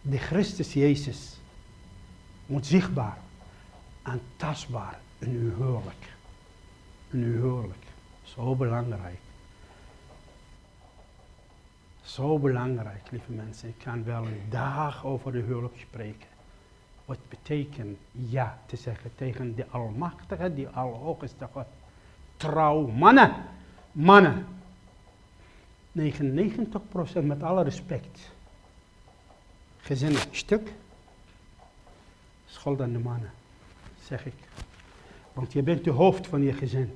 [0.00, 1.36] De Christus Jezus
[2.46, 3.18] moet zichtbaar
[4.02, 6.12] en tastbaar in uw huwelijk
[7.12, 7.84] nu huwelijk.
[8.22, 9.18] Zo belangrijk.
[12.02, 13.68] Zo belangrijk, lieve mensen.
[13.68, 16.28] Ik kan wel een dag over de huwelijk spreken.
[17.04, 21.66] Wat betekent ja te zeggen tegen de Almachtige, die Alhoogste God.
[22.36, 23.34] Trouw mannen.
[23.92, 24.46] Mannen.
[25.92, 28.30] 99% met alle respect.
[29.78, 30.72] Gezin stuk.
[32.46, 33.30] Schuld aan de mannen,
[34.02, 34.34] zeg ik.
[35.32, 36.92] Want je bent de hoofd van je gezin.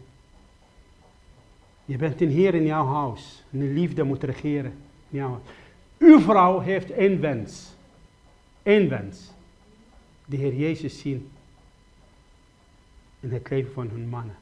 [1.84, 3.44] Je bent een heer in jouw huis.
[3.50, 4.78] En de liefde moet regeren.
[5.08, 5.40] Ja.
[5.98, 7.74] Uw vrouw heeft één wens.
[8.62, 9.30] Eén wens.
[10.24, 11.30] De Heer Jezus zien.
[13.20, 14.36] In het leven van hun mannen.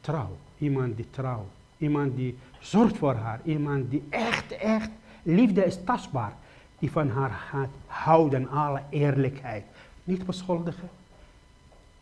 [0.00, 0.36] Trouw.
[0.58, 1.46] Iemand die trouw.
[1.78, 3.40] Iemand die zorgt voor haar.
[3.44, 4.90] Iemand die echt, echt.
[5.22, 6.32] Liefde is tastbaar.
[6.78, 8.48] Die van haar gaat houden.
[8.48, 9.64] Alle eerlijkheid.
[10.04, 10.88] Niet beschuldigen.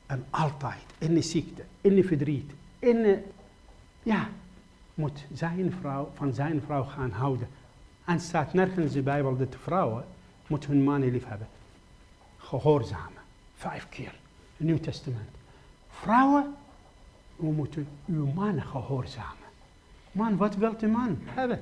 [0.06, 0.82] En altijd.
[0.98, 1.62] In de ziekte.
[1.80, 2.52] In de verdriet.
[2.78, 3.22] In de
[4.02, 4.28] ja,
[4.94, 7.48] moet zijn vrouw, van zijn vrouw gaan houden.
[8.04, 10.04] En staat nergens in de Bijbel dat vrouwen
[10.46, 11.48] moeten hun mannen lief hebben.
[12.36, 13.22] Gehoorzamen.
[13.54, 14.14] Vijf keer.
[14.56, 15.28] Nieuw Testament.
[15.90, 16.54] Vrouwen,
[17.36, 19.43] we moeten uw mannen gehoorzamen.
[20.14, 21.60] Man, wat wilt de man hebben?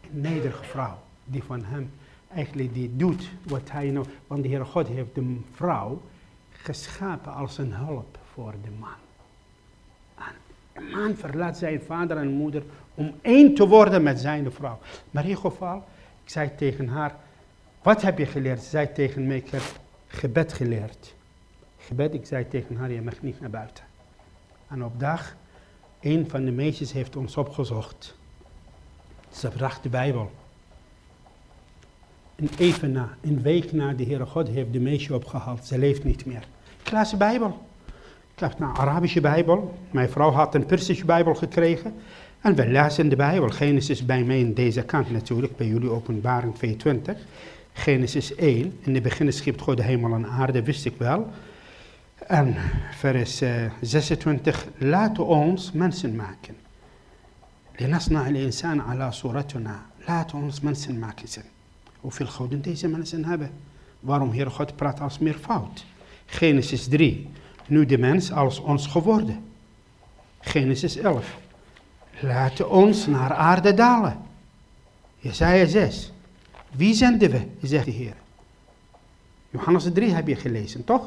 [0.00, 1.90] Een nederige vrouw die van hem
[2.28, 4.06] eigenlijk die doet wat hij nou...
[4.26, 6.02] Want de Heer God heeft de vrouw
[6.50, 8.88] geschapen als een hulp voor de man.
[10.72, 12.62] Een man verlaat zijn vader en moeder
[12.94, 14.78] om één te worden met zijn vrouw.
[15.10, 15.84] Maar in ieder geval,
[16.24, 17.14] ik zei tegen haar,
[17.82, 18.62] wat heb je geleerd?
[18.62, 19.62] Ze zei tegen mij, ik heb
[20.06, 21.14] gebed geleerd.
[21.78, 23.84] Gebed, ik zei tegen haar, je mag niet naar buiten.
[24.68, 25.36] En op dag,
[26.06, 28.14] een van de meisjes heeft ons opgezocht.
[29.32, 30.30] Ze bracht de Bijbel.
[32.36, 35.66] En even na, een week na, de Heere God heeft de meisje opgehaald.
[35.66, 36.44] Ze leeft niet meer.
[36.84, 37.66] Ik las de Bijbel.
[38.34, 39.74] Ik heb een Arabische Bijbel.
[39.90, 41.94] Mijn vrouw had een Persische Bijbel gekregen.
[42.40, 43.48] En we lezen de Bijbel.
[43.48, 47.16] Genesis bij mij in deze kant natuurlijk, bij jullie openbaring 22.
[47.72, 48.78] Genesis 1.
[48.80, 51.30] In het begin schiep God de hemel en aarde, wist ik wel.
[52.27, 52.55] En
[52.91, 53.41] vers
[53.81, 54.67] 26.
[54.77, 56.55] Laten ons mensen maken.
[57.79, 59.79] لنصنع الإنسان على صورتنا.
[60.07, 61.45] Laten ons mensen maken zijn.
[61.99, 63.51] Hoeveel goden deze mensen hebben.
[63.99, 65.85] Waarom Heer God praat als meervoud.
[66.25, 67.29] Genesis 3.
[67.67, 69.43] Nu de mens als ons geworden.
[70.39, 71.37] Genesis 11.
[72.19, 74.17] Laten ons naar aarde dalen.
[75.17, 76.11] Jesaja 6.
[76.71, 78.15] Wie zenden we, zegt de Heer.
[79.49, 81.05] Johannes 3 heb je gelezen, toch?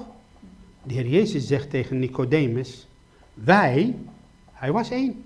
[0.89, 2.87] De Heer Jezus zegt tegen Nicodemus,
[3.33, 3.95] wij,
[4.53, 5.23] hij was één.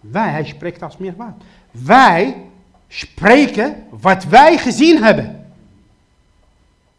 [0.00, 1.42] Wij, hij spreekt als meervoud.
[1.70, 2.36] Wij
[2.88, 5.52] spreken wat wij gezien hebben.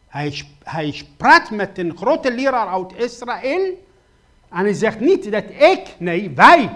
[0.08, 3.84] Hij, hij praat met een grote leraar uit Israël.
[4.48, 6.70] En hij zegt niet dat ik, nee, wij,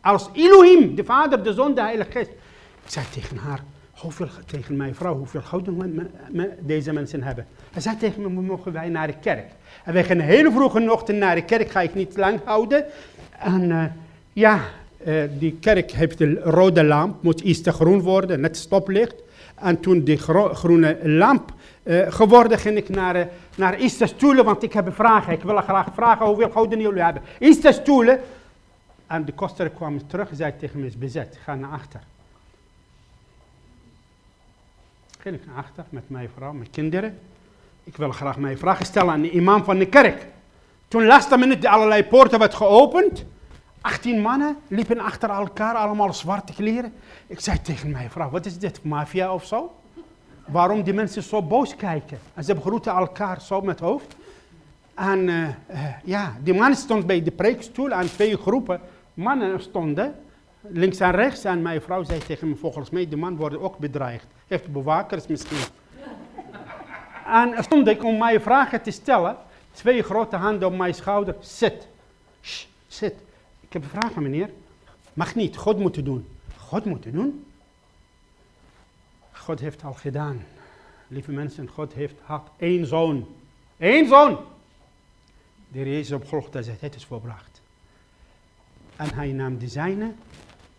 [0.00, 2.30] als Elohim, de Vader, de Zoon, de Heilige Geest.
[2.84, 3.64] Ik zei tegen haar,
[4.04, 6.10] hoeveel, tegen mijn vrouw, hoeveel gouden
[6.60, 7.46] deze mensen hebben.
[7.72, 9.46] Hij zei tegen me, mogen wij naar de kerk.
[9.84, 12.84] En wij gaan heel vroeg ochtend naar de kerk, ga ik niet lang houden.
[13.38, 13.84] En uh,
[14.32, 14.60] ja,
[15.06, 19.14] uh, die kerk heeft een rode lamp, moet iets te groen worden, net stoplicht.
[19.54, 21.52] En toen die gro groene lamp
[21.82, 23.22] uh, geworden, ging ik naar, uh,
[23.56, 25.28] naar Easter stoelen, want ik heb vraag.
[25.28, 27.22] Ik wil graag vragen hoeveel gouden jullie hebben.
[27.38, 28.20] Easter stoelen.
[29.06, 32.00] En de koster kwam terug en zei tegen me, is bezet, ga naar achter.
[35.24, 37.18] Ging ik achter met mijn vrouw, mijn kinderen.
[37.84, 40.26] Ik wil graag mijn vragen stellen aan de imam van de kerk.
[40.88, 43.24] Toen laatste minuut allerlei poorten werd geopend.
[43.80, 46.92] 18 mannen liepen achter elkaar, allemaal zwarte kleren.
[47.26, 49.74] Ik zei tegen mijn vrouw, wat is dit, maffia of zo?
[50.46, 52.18] Waarom die mensen zo boos kijken?
[52.34, 54.16] En ze begroeten elkaar zo met hoofd.
[54.94, 55.54] En uh, uh,
[56.04, 58.80] ja, die man stond bij de preekstoel en twee groepen
[59.14, 60.14] mannen stonden,
[60.60, 61.44] links en rechts.
[61.44, 64.26] En mijn vrouw zei tegen me, volgens mij, die man wordt ook bedreigd.
[64.46, 65.72] Heeft bewakers misschien.
[67.26, 69.36] en stond ik om mij vragen te stellen.
[69.72, 71.36] Twee grote handen op mijn schouder.
[71.40, 71.88] Zit.
[72.42, 73.14] Shh, zit.
[73.60, 74.50] Ik heb vraag, meneer.
[75.12, 75.56] Mag niet.
[75.56, 76.28] God moet doen.
[76.56, 77.44] God moet doen?
[79.32, 80.44] God heeft al gedaan.
[81.08, 83.26] Lieve mensen, God heeft had één zoon.
[83.78, 84.38] Eén zoon.
[85.68, 87.60] De Heer Jezus op Golgotha zegt, het is volbracht.
[88.96, 90.12] En hij nam de zijne,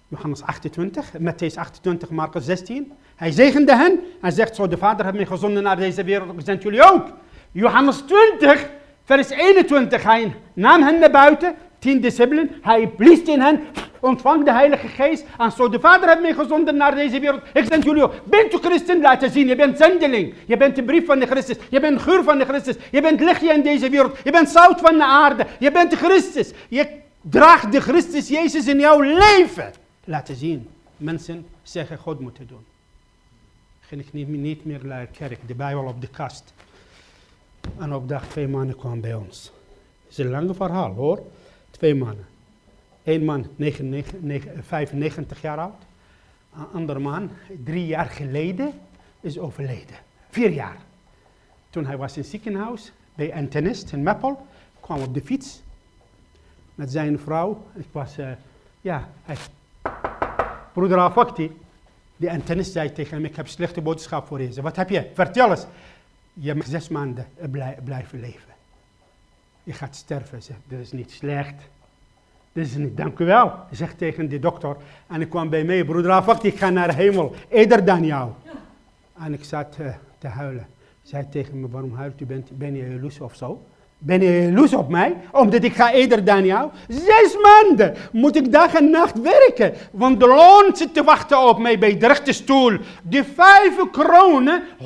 [0.08, 2.94] Johannes 28, Matthäus 28, Marcus 16.
[3.16, 6.46] Hij zegende hen en zegt zo, de Vader heeft mij gezonden naar deze wereld, ik
[6.46, 7.08] zend jullie ook.
[7.52, 8.70] Johannes 20,
[9.04, 13.60] vers 21, hij nam hen naar buiten, tien discipelen, hij blies in hen,
[14.06, 15.26] ontvang de Heilige Geest.
[15.38, 17.42] En zo de Vader heeft mij gezonden naar deze wereld.
[17.54, 18.14] Ik zend jullie ook.
[18.24, 19.48] Bent u christen laten zien.
[19.48, 20.34] Je bent zendeling.
[20.46, 21.58] Je bent de brief van de Christus.
[21.70, 22.76] Je bent geur van de Christus.
[22.92, 24.18] Je bent lichtje in deze wereld.
[24.24, 25.46] Je bent zout van de aarde.
[25.60, 26.52] Je bent Christus.
[26.70, 26.88] Je
[27.22, 29.72] draagt de Christus Jezus in jouw leven.
[30.04, 30.70] Laten zien.
[30.98, 32.75] Mensen zeggen God moet het doen.
[33.88, 35.48] Ging ik niet, niet meer naar de kerk.
[35.48, 36.54] De Bijbel op de kast.
[37.78, 39.52] En op dag twee mannen kwamen bij ons.
[40.04, 41.24] Het is een lange verhaal hoor.
[41.70, 42.26] Twee mannen.
[43.04, 45.84] Eén man 99, 95 jaar oud.
[46.74, 47.30] Een man
[47.64, 48.74] drie jaar geleden
[49.22, 49.96] is overleden.
[50.30, 50.78] Vier jaar.
[51.70, 54.48] Toen hij was in het ziekenhuis bij internist in Meppel.
[54.80, 55.62] Kwam op de fiets.
[56.76, 57.66] Met zijn vrouw.
[57.74, 58.32] Ik was, uh,
[58.82, 59.38] ja, hij,
[60.74, 61.52] broeder Afakti.
[62.16, 64.62] De internist zei tegen hem, ik heb slechte boodschap voor je.
[64.62, 65.10] Wat heb je?
[65.14, 65.66] Vertel eens.
[66.34, 68.54] Je mag zes maanden blij, blijven leven.
[69.64, 70.42] Je gaat sterven.
[70.42, 71.56] Zeg, dat is niet slecht.
[72.56, 74.76] Dat is niet, dank u wel, zegt tegen de dokter.
[75.08, 78.32] En ik kwam bij mij, broeder Afak, ik ga naar hemel, eerder dan jou.
[79.24, 80.68] En ik zat uh, te huilen.
[81.02, 83.66] Zei tegen me, waarom huilt u, bent, ben je jaloers of zo?
[83.98, 85.16] Ben je jaloers op mij?
[85.32, 86.70] Omdat ik ga eerder dan jou?
[86.88, 89.74] Zes maanden moet ik dag en nacht werken.
[89.92, 92.78] Want de loon zit te wachten op mij bij de rechterstoel.
[93.04, 94.86] De vijf kronen, 100%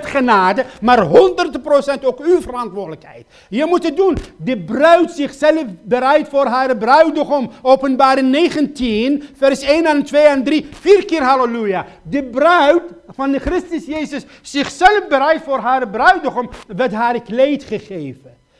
[0.00, 3.26] genade, maar 100% ook uw verantwoordelijkheid.
[3.48, 4.16] Je moet het doen.
[4.36, 7.50] De bruid zichzelf bereidt voor haar bruidegom.
[7.62, 10.68] Openbaring 19, vers 1 en 2 en 3.
[10.80, 11.86] Vier keer halleluja.
[12.02, 17.87] De bruid van Christus Jezus zichzelf bereidt voor haar bruidegom, werd haar kleed gegeven.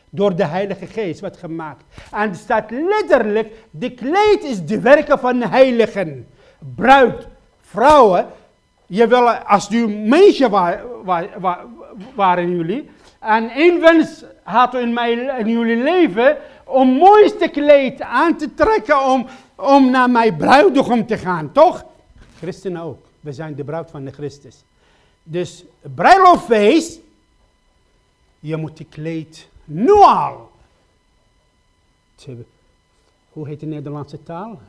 [0.09, 1.83] Door de Heilige Geest werd gemaakt.
[2.11, 6.27] En staat letterlijk, de kleed is de werken van de heiligen.
[6.75, 7.27] Bruid,
[7.61, 8.27] vrouwen,
[8.85, 11.03] je wil, als u waren,
[11.39, 11.59] waar,
[12.15, 18.53] waren jullie, en één wens had in, mijn, jullie leven, om mooiste kleed aan te
[18.53, 19.25] trekken, om,
[19.55, 21.85] om naar mijn bruidegom te gaan, toch?
[22.37, 23.05] Christen ook.
[23.19, 24.63] We zijn de bruid van de Christus.
[25.23, 25.65] Dus
[25.95, 26.99] bruiloftfeest,
[28.39, 30.49] je moet die kleed nu al.
[33.29, 34.59] Hoe heet de Nederlandse taal?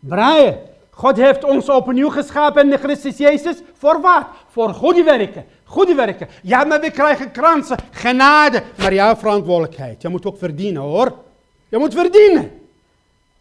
[0.00, 0.56] Brian,
[0.90, 3.56] God heeft ons opnieuw geschapen in de Christus Jezus.
[3.72, 4.26] Voor wat?
[4.48, 5.44] Voor goede werken.
[5.64, 6.28] Goede werken.
[6.42, 8.62] Ja, maar we krijgen kransen, genade.
[8.78, 10.02] Maar jouw verantwoordelijkheid.
[10.02, 11.14] Je moet ook verdienen hoor.
[11.68, 12.50] Je moet verdienen.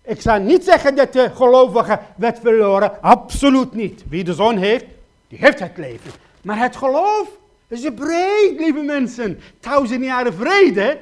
[0.02, 3.02] Ik zal niet zeggen dat de gelovige werd verloren.
[3.02, 4.04] Absoluut niet.
[4.10, 4.86] Wie de zon heeft,
[5.28, 6.12] die heeft het leven.
[6.42, 7.28] Maar het geloof
[7.68, 9.40] is breed, lieve mensen.
[9.60, 11.00] Duizend jaren vrede.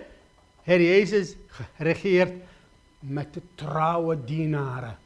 [0.63, 1.35] Heer Jezus
[1.77, 2.33] regeert
[2.99, 4.97] met de trouwe dienaren.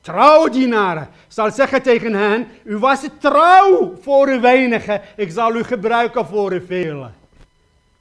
[0.00, 1.08] Trouwe dienaren.
[1.28, 5.02] Zal zeggen tegen hen, u was trouw voor de weinigen.
[5.16, 7.14] Ik zal u gebruiken voor de velen.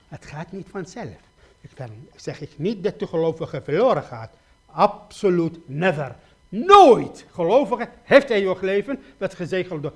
[0.07, 1.15] Het gaat niet vanzelf.
[1.61, 1.71] Ik
[2.15, 4.29] zeg ik niet dat de gelovige verloren gaat.
[4.65, 6.15] Absoluut never.
[6.49, 7.25] Nooit.
[7.31, 9.93] Gelovige heeft eeuwig leven, werd gezegeld door.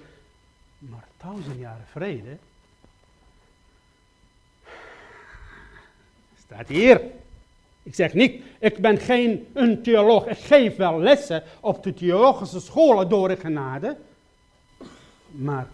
[0.78, 2.38] Maar duizend jaren vrede.
[6.54, 7.02] Staat hier.
[7.84, 10.26] Ik zeg niet, ik ben geen een theoloog.
[10.26, 13.98] Ik geef wel lessen op de theologische scholen door de genade.
[15.32, 15.68] Maar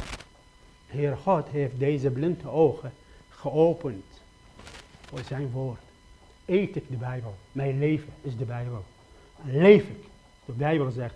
[0.88, 2.94] Heer God heeft deze blinde ogen
[3.30, 4.06] geopend
[5.08, 5.80] voor zijn woord.
[6.46, 7.36] Eet ik de Bijbel.
[7.52, 8.84] Mijn leven is de Bijbel.
[9.46, 10.04] Leef ik.
[10.46, 11.16] De Bijbel zegt,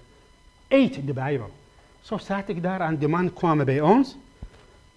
[0.67, 1.49] eet de Bijbel.
[2.01, 4.17] Zo zat ik daar en de man kwam bij ons.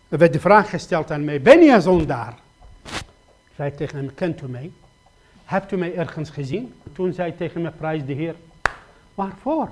[0.08, 2.42] Er werd de vraag gesteld aan mij, ben je een zondaar?
[3.56, 4.72] Zei tegen hem, kent u mij?
[5.44, 6.74] Hebt u mij ergens gezien?
[6.92, 8.34] Toen zei tegen me, prijs de Heer.
[9.14, 9.70] Waarvoor?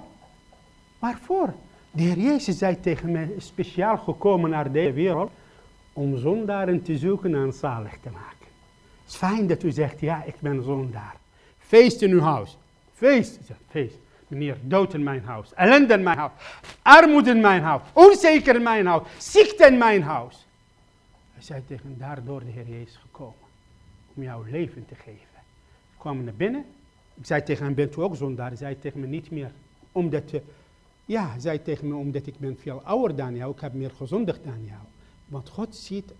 [0.98, 1.54] Waarvoor?
[1.90, 5.30] De Heer Jezus zei tegen mij, speciaal gekomen naar deze wereld,
[5.92, 8.46] om zondaren te zoeken en zalig te maken.
[9.02, 11.16] Het is fijn dat u zegt, ja, ik ben zondaar.
[11.58, 12.56] Feest in uw huis.
[12.94, 13.38] Feest.
[13.68, 13.96] Feest.
[14.28, 15.54] Meneer, dood in mijn huis.
[15.54, 16.32] Ellende in mijn huis.
[16.82, 17.82] Armoede in mijn huis.
[17.92, 19.02] Onzeker in mijn huis.
[19.18, 20.46] Ziekte in mijn huis.
[21.32, 23.41] Hij zei tegen daardoor de Heer Jezus gekomen.
[24.14, 25.32] Om jouw leven te geven
[26.02, 26.64] kwam naar binnen.
[27.14, 28.48] Ik zei tegen hem, bent u ook zondaar?
[28.48, 29.50] Hij zei tegen me, niet meer.
[29.92, 30.42] Omdat je,
[31.04, 34.44] ja, zei tegen me, omdat ik ben veel ouder dan jou, ik heb meer gezondigd
[34.44, 34.80] dan jou.
[35.26, 36.12] Want God ziet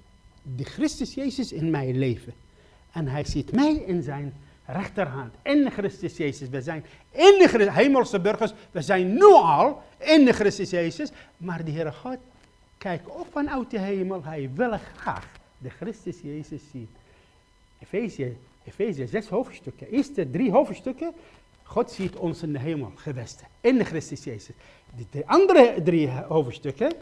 [0.56, 2.32] de Christus Jezus in mijn leven.
[2.92, 4.34] En hij ziet mij in zijn
[4.66, 5.34] rechterhand.
[5.42, 6.48] In Christus Jezus.
[6.48, 8.52] We zijn in de hemelse burgers.
[8.70, 11.10] We zijn nu al in de Christus Jezus.
[11.36, 12.18] Maar de Heere God
[12.78, 14.24] kijkt ook vanuit de hemel.
[14.24, 15.28] Hij wil graag
[15.58, 16.88] de Christus Jezus zien.
[17.82, 19.88] Efezië Efeze zes hoofdstukken.
[19.88, 21.14] Eerste drie hoofdstukken.
[21.62, 23.46] God ziet ons in de hemel gewesten.
[23.60, 24.54] In Christus Jezus.
[25.10, 26.92] De, andere drie hoofdstukken.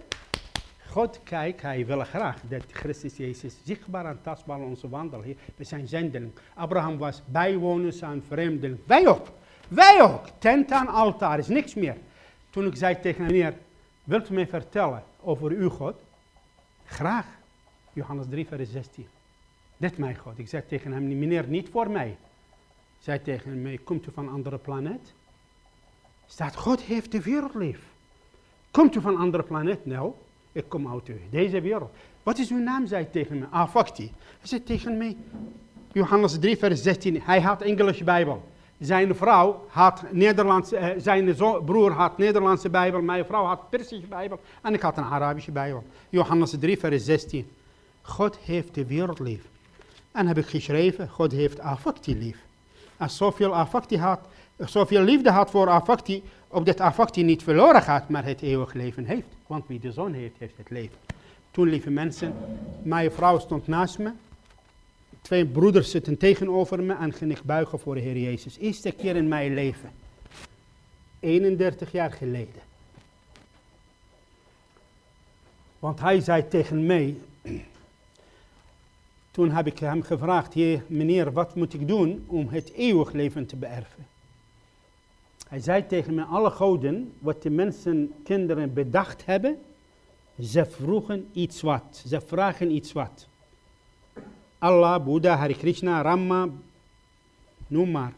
[0.87, 5.37] God kijkt, hij wil graag dat Christus Jezus zichtbaar en tastbaar in onze wandel hier.
[5.57, 6.33] We zijn zendeling.
[6.55, 8.79] Abraham was bijwoners aan vreemdeling.
[8.87, 9.27] Wij ook.
[9.69, 10.25] Wij ook.
[10.39, 11.97] Tent aan altaar is niks meer.
[12.51, 13.55] Toen ik zei tegen meneer,
[14.05, 15.95] wilt u mij vertellen over uw God?
[16.85, 17.27] Graag.
[17.93, 19.07] Johannes 3 vers 16.
[19.81, 20.39] Dit mijn God.
[20.39, 22.17] Ik zeg tegen hem, meneer, niet voor mij.
[22.99, 25.13] Zei tegen mij, komt u van een andere planeet?
[26.27, 27.81] Staat, God heeft de wereld lief.
[28.71, 29.87] Komt u van een andere planeet?
[29.87, 30.13] Nou,
[30.53, 31.91] ik kom uit deze wereld.
[32.23, 32.87] Wat is uw naam?
[32.87, 33.49] zei tegen mij.
[33.51, 34.13] Afakti.
[34.39, 35.17] Hij zei tegen mij,
[35.93, 38.43] Johannes 3 vers 16, hij had Engelse Bijbel.
[38.79, 44.41] Zijn vrouw had Nederlandse, eh, zijn broer had Nederlandse Bijbel, mijn vrouw had Persische Bijbel
[44.63, 45.85] en ik had een Arabische Bijbel.
[46.09, 47.51] Johannes 3 vers 16.
[48.03, 49.49] God heeft de wereld lief.
[50.13, 52.37] En heb ik geschreven, God heeft affectie lief.
[52.97, 54.21] Als zoveel affectie had,
[54.57, 59.27] zoveel liefde had voor affectie, opdat affectie niet verloren gaat, maar het eeuwig leven heeft.
[59.47, 60.97] Want wie de zon heeft, heeft het leven.
[61.51, 62.35] Toen, lieve mensen,
[62.83, 64.13] mijn vrouw stond naast me.
[65.23, 68.59] Twee broeders zitten tegenover me en ging ik buigen voor de Heer Jezus.
[68.59, 69.91] Eerste keer in mijn leven.
[71.21, 72.63] 31 jaar geleden.
[75.79, 77.17] Want hij zei tegen mij,
[79.41, 80.55] toen heb ik hem gevraagd,
[80.87, 84.07] meneer, wat moet ik doen om het eeuwig leven te beërven?
[85.49, 89.59] Hij zei tegen me, alle goden, wat de mensen, kinderen bedacht hebben,
[90.41, 93.27] ze vroegen iets wat, ze vragen iets wat.
[94.59, 96.49] Allah, Boeddha, Hare Krishna, Rama,
[97.67, 98.13] noem maar.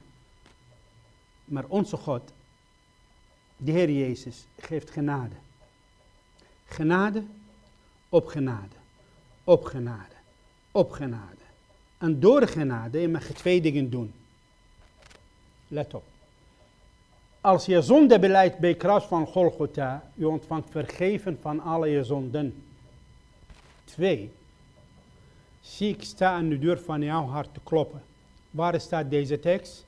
[1.44, 2.32] Maar onze God,
[3.56, 5.36] de Heer Jezus, geeft genade.
[6.64, 7.22] Genade
[8.08, 8.76] op genade,
[9.44, 10.11] op genade
[10.72, 11.42] op genade.
[11.98, 14.12] En door genade je mag je twee dingen doen.
[15.68, 16.04] Let op.
[17.40, 22.64] Als je zonde beleidt bij kruis van Golgotha, je ontvangt vergeven van alle je zonden.
[23.84, 24.32] Twee.
[25.60, 28.02] Zie ik sta aan de deur van jouw hart te kloppen.
[28.50, 29.84] Waar staat deze tekst?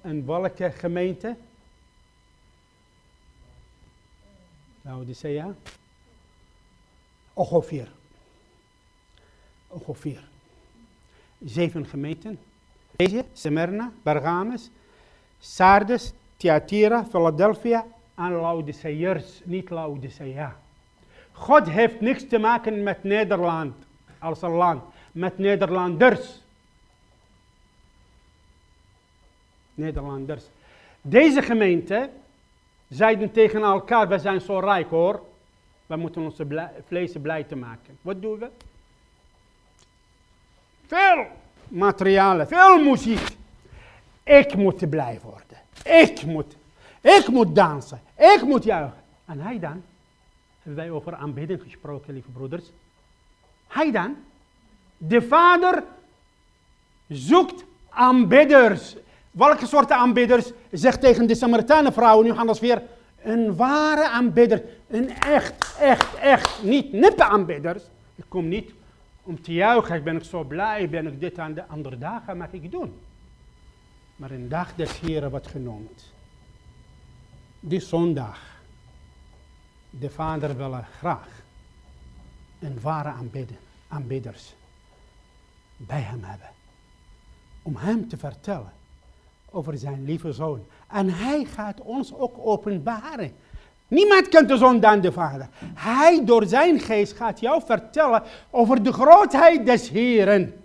[0.00, 1.36] En welke gemeente?
[4.82, 5.54] Laodicea?
[7.40, 7.88] Ongeveer.
[9.68, 10.22] Ongeveer.
[11.44, 12.38] Zeven gemeenten.
[12.96, 14.70] Deze, Smyrna, Pergamus,
[15.38, 20.56] Sardes, Thyatira, Philadelphia en Laodiceërs, niet Laodicea.
[21.32, 23.74] God heeft niks te maken met Nederland
[24.18, 26.40] als een land, met Nederlanders.
[29.74, 30.44] Nederlanders.
[31.02, 32.10] Deze gemeente
[32.88, 35.28] zeiden tegen elkaar, we zijn zo rijk hoor.
[35.90, 37.98] We moeten onze vlees blij te maken.
[38.02, 38.48] Wat doen we?
[40.86, 41.26] Veel
[41.68, 43.36] materialen, veel muziek.
[44.22, 45.58] Ik moet blij worden.
[46.04, 46.56] Ik moet.
[47.00, 48.00] Ik moet dansen.
[48.16, 49.02] Ik moet juichen.
[49.24, 49.82] En hij dan?
[50.62, 52.64] Hebben wij over aanbidding gesproken, lieve broeders?
[53.66, 54.16] Hij dan?
[54.96, 55.82] De vader
[57.08, 58.96] zoekt aanbidders.
[59.30, 60.50] Welke soorten aanbidders?
[60.70, 62.82] Zegt tegen de Samaritanen vrouwen, nu gaan weer
[63.22, 64.62] een ware aanbidder.
[64.90, 67.82] Een echt, echt, echt, niet nippe aanbidders.
[68.14, 68.72] Ik kom niet
[69.22, 72.36] om te juichen, ik ben ik zo blij, ben ik dit aan de andere dagen
[72.36, 73.00] mag ik doen.
[74.16, 76.12] Maar een dag des Heren wordt genoemd.
[77.60, 78.58] Die zondag.
[79.90, 81.42] De Vader wil graag
[82.58, 83.56] een ware aanbidden,
[83.88, 84.54] aanbidders
[85.76, 86.48] bij hem hebben.
[87.62, 88.72] Om hem te vertellen
[89.50, 90.66] over zijn lieve zoon.
[90.88, 93.32] En hij gaat ons ook openbaren.
[93.90, 95.48] Niemand kent de zoon dan de vader.
[95.74, 100.62] Hij door zijn geest gaat jou vertellen over de grootheid des Heren.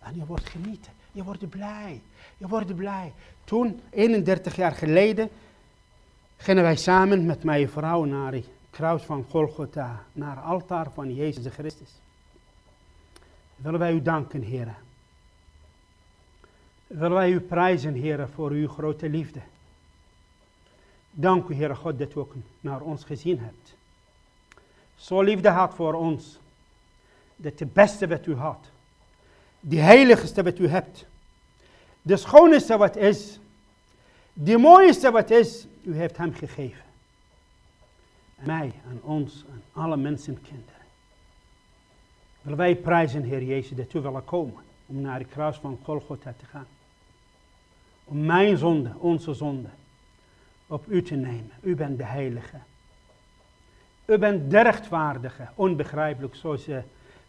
[0.00, 0.92] En je wordt genieten.
[1.12, 2.00] Je wordt blij.
[2.36, 3.12] Je wordt blij.
[3.44, 5.28] Toen, 31 jaar geleden,
[6.36, 10.02] gingen wij samen met mijn vrouw naar het kruis van Golgotha.
[10.12, 11.90] Naar het altaar van Jezus Christus.
[13.56, 14.76] Willen wij u danken, heren.
[16.86, 19.40] Willen wij u prijzen, heren, voor uw grote liefde.
[21.16, 23.74] Dank u, Heere God, dat u ook naar ons gezien hebt.
[24.96, 26.38] Zo liefde had voor ons.
[27.36, 28.70] Dat de beste wat u had.
[29.60, 31.06] De heiligste wat u hebt.
[32.02, 33.38] De schoonste wat is.
[34.32, 35.66] De mooiste wat is.
[35.82, 36.84] U heeft hem gegeven.
[38.36, 40.82] En mij en ons en alle mensen kinderen.
[42.42, 44.62] Willen wij prijzen, Heer Jezus, dat u willen komen.
[44.86, 46.66] Om naar de kruis van Golgotha te gaan.
[48.04, 49.68] Om mijn zonde, onze zonde
[50.74, 51.50] op u te nemen.
[51.60, 52.56] U bent de heilige.
[54.04, 56.78] U bent de rechtvaardige, onbegrijpelijk zoals uh,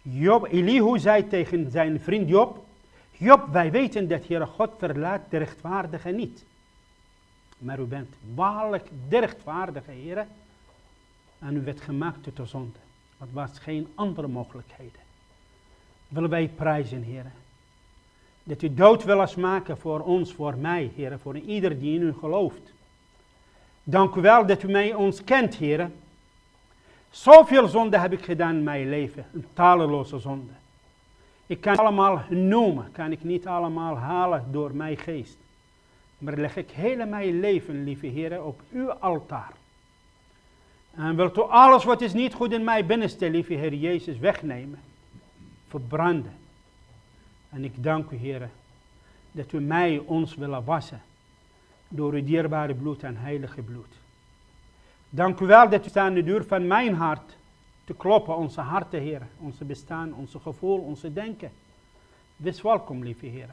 [0.01, 2.65] Job, Elihu zei tegen zijn vriend Job.
[3.11, 6.45] Job, wij weten dat Heer God verlaat de rechtvaardige niet.
[7.57, 10.25] Maar u bent waarlijk de rechtvaardige Heer.
[11.39, 12.77] En u werd gemaakt tot de zonde.
[13.19, 15.01] Er was geen andere mogelijkheden.
[16.07, 17.25] Willen wij prijzen, Heer.
[18.43, 21.19] Dat u dood wil maken voor ons, voor mij, Heer.
[21.19, 22.73] Voor ieder die in u gelooft.
[23.87, 25.93] Dank u wel dat u mij ons kent, heren.
[27.09, 30.51] Zoveel zonde heb ik gedaan in mijn leven, een taleloze zonde.
[31.45, 35.37] Ik kan allemaal noemen, kan ik niet allemaal halen door mijn geest.
[36.17, 39.53] Maar leg ik hele mijn leven, lieve heren, op uw altaar.
[40.95, 44.79] En wilt u alles wat is niet goed in mij binnenste, lieve Heer Jezus, wegnemen.
[45.67, 46.33] Verbranden.
[47.49, 48.51] En ik dank u, heren,
[49.31, 51.01] dat u mij ons willen wassen
[51.87, 53.93] door uw dierbare bloed en heilige bloed.
[55.09, 57.35] Dank u wel dat u aan de deur van mijn hart
[57.83, 61.51] te kloppen, onze harten, Heer, onze bestaan, onze gevoel, onze denken.
[62.35, 63.49] Wees welkom, lieve Heer.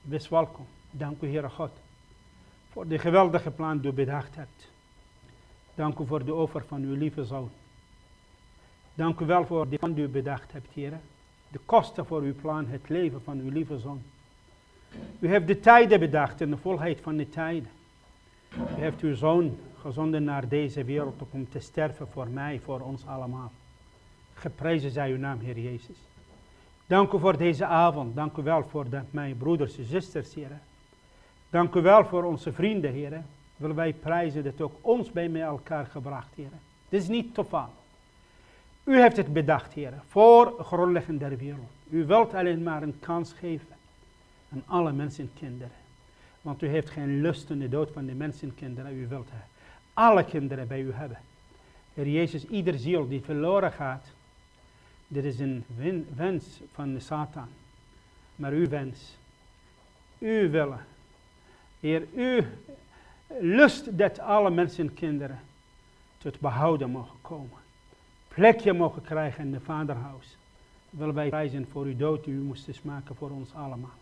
[0.00, 0.66] Wees welkom.
[0.90, 1.70] Dank u, Heere God,
[2.70, 4.70] voor de geweldige plan die u bedacht hebt.
[5.74, 7.50] Dank u voor de offer van uw lieve zoon.
[8.94, 10.92] Dank u wel voor de plan die u bedacht hebt, Heer.
[11.48, 14.02] De kosten voor uw plan, het leven van uw lieve zoon.
[15.18, 17.70] U heeft de tijden bedacht en de volheid van de tijden.
[18.54, 23.06] U heeft uw zoon gezonden naar deze wereld om te sterven voor mij, voor ons
[23.06, 23.52] allemaal.
[24.34, 25.96] Geprezen zij uw naam, Heer Jezus.
[26.86, 28.14] Dank u voor deze avond.
[28.14, 30.60] Dank u wel voor de, mijn broeders en zusters, Heer.
[31.50, 33.22] Dank u wel voor onze vrienden, Heer.
[33.56, 36.52] Willen wij prijzen dat ook ons bij elkaar gebracht, Heer.
[36.88, 37.68] Dit is niet toeval.
[38.84, 41.70] U heeft het bedacht, Heer, voor grondlegging der wereld.
[41.88, 43.66] U wilt alleen maar een kans geven
[44.52, 45.76] aan alle mensenkinderen.
[46.42, 48.96] Want u heeft geen lust in de dood van de mensenkinderen.
[48.96, 49.28] U wilt
[49.94, 51.18] alle kinderen bij u hebben.
[51.94, 54.06] Heer Jezus, ieder ziel die verloren gaat,
[55.08, 55.64] dit is een
[56.14, 57.48] wens van de Satan.
[58.36, 59.16] Maar uw wens,
[60.18, 60.86] uw willen,
[61.80, 62.44] Heer, u
[63.40, 65.40] lust dat alle mensenkinderen
[66.18, 67.58] tot behouden mogen komen.
[68.28, 70.36] Plekje mogen krijgen in de vaderhuis.
[70.90, 74.00] Willen wij prijzen voor uw dood die u moest maken voor ons allemaal.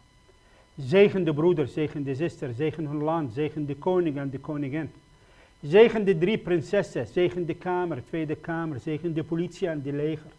[0.77, 4.91] Zegen de broeders, zegen de zuster, zegen hun land, zegen de koning en de koningin.
[5.63, 10.31] Zegen de drie prinsessen, zegen de kamer, tweede kamer, zegen de politie en de leger.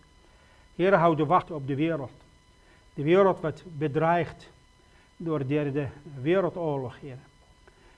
[0.76, 2.12] Heer, hou de wacht op de wereld.
[2.94, 4.50] De wereld wordt bedreigd
[5.18, 5.88] door de derde
[6.22, 7.18] wereldoorlog, Heer.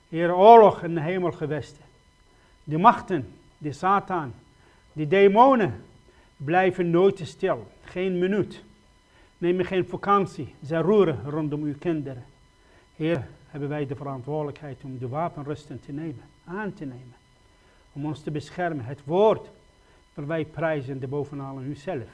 [0.10, 1.84] Heer, oorlog in de hemelgewesten.
[2.64, 3.27] De machten,
[3.57, 4.34] de Satan,
[4.93, 5.84] de demonen
[6.38, 7.68] blijven nooit stil.
[7.84, 8.64] Geen minuut.
[9.44, 10.56] Neem geen vakantie.
[10.65, 12.24] Ze roeren rondom uw kinderen.
[12.95, 17.14] Heer, hebben wij de verantwoordelijkheid om de wapenrusten te nemen, aan te nemen.
[17.94, 18.86] Om ons te beschermen.
[18.86, 19.49] Het woord
[20.14, 22.10] wil wij prijzen de bovenal u zelf.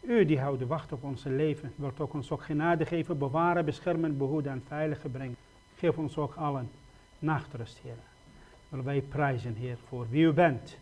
[0.00, 4.16] U die houdt wacht op ons leven, wilt ook ons ook genade geven, bewaren, beschermen,
[4.16, 5.36] behoeden en veilig brengen.
[5.76, 6.70] Geef ons ook allen
[7.18, 7.98] nachtrust, Heer.
[8.68, 10.78] Wil wij prijzen, Heer, voor wie u bent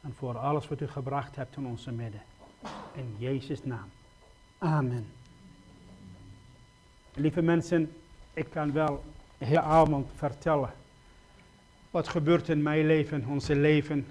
[0.00, 2.22] en voor alles wat u gebracht hebt in onze midden.
[2.94, 3.88] In Jezus' naam.
[4.58, 5.15] Amen.
[7.18, 7.92] Lieve mensen,
[8.34, 9.04] ik kan wel
[9.38, 10.70] de hele avond vertellen
[11.90, 14.06] wat gebeurt in mijn leven, onze leven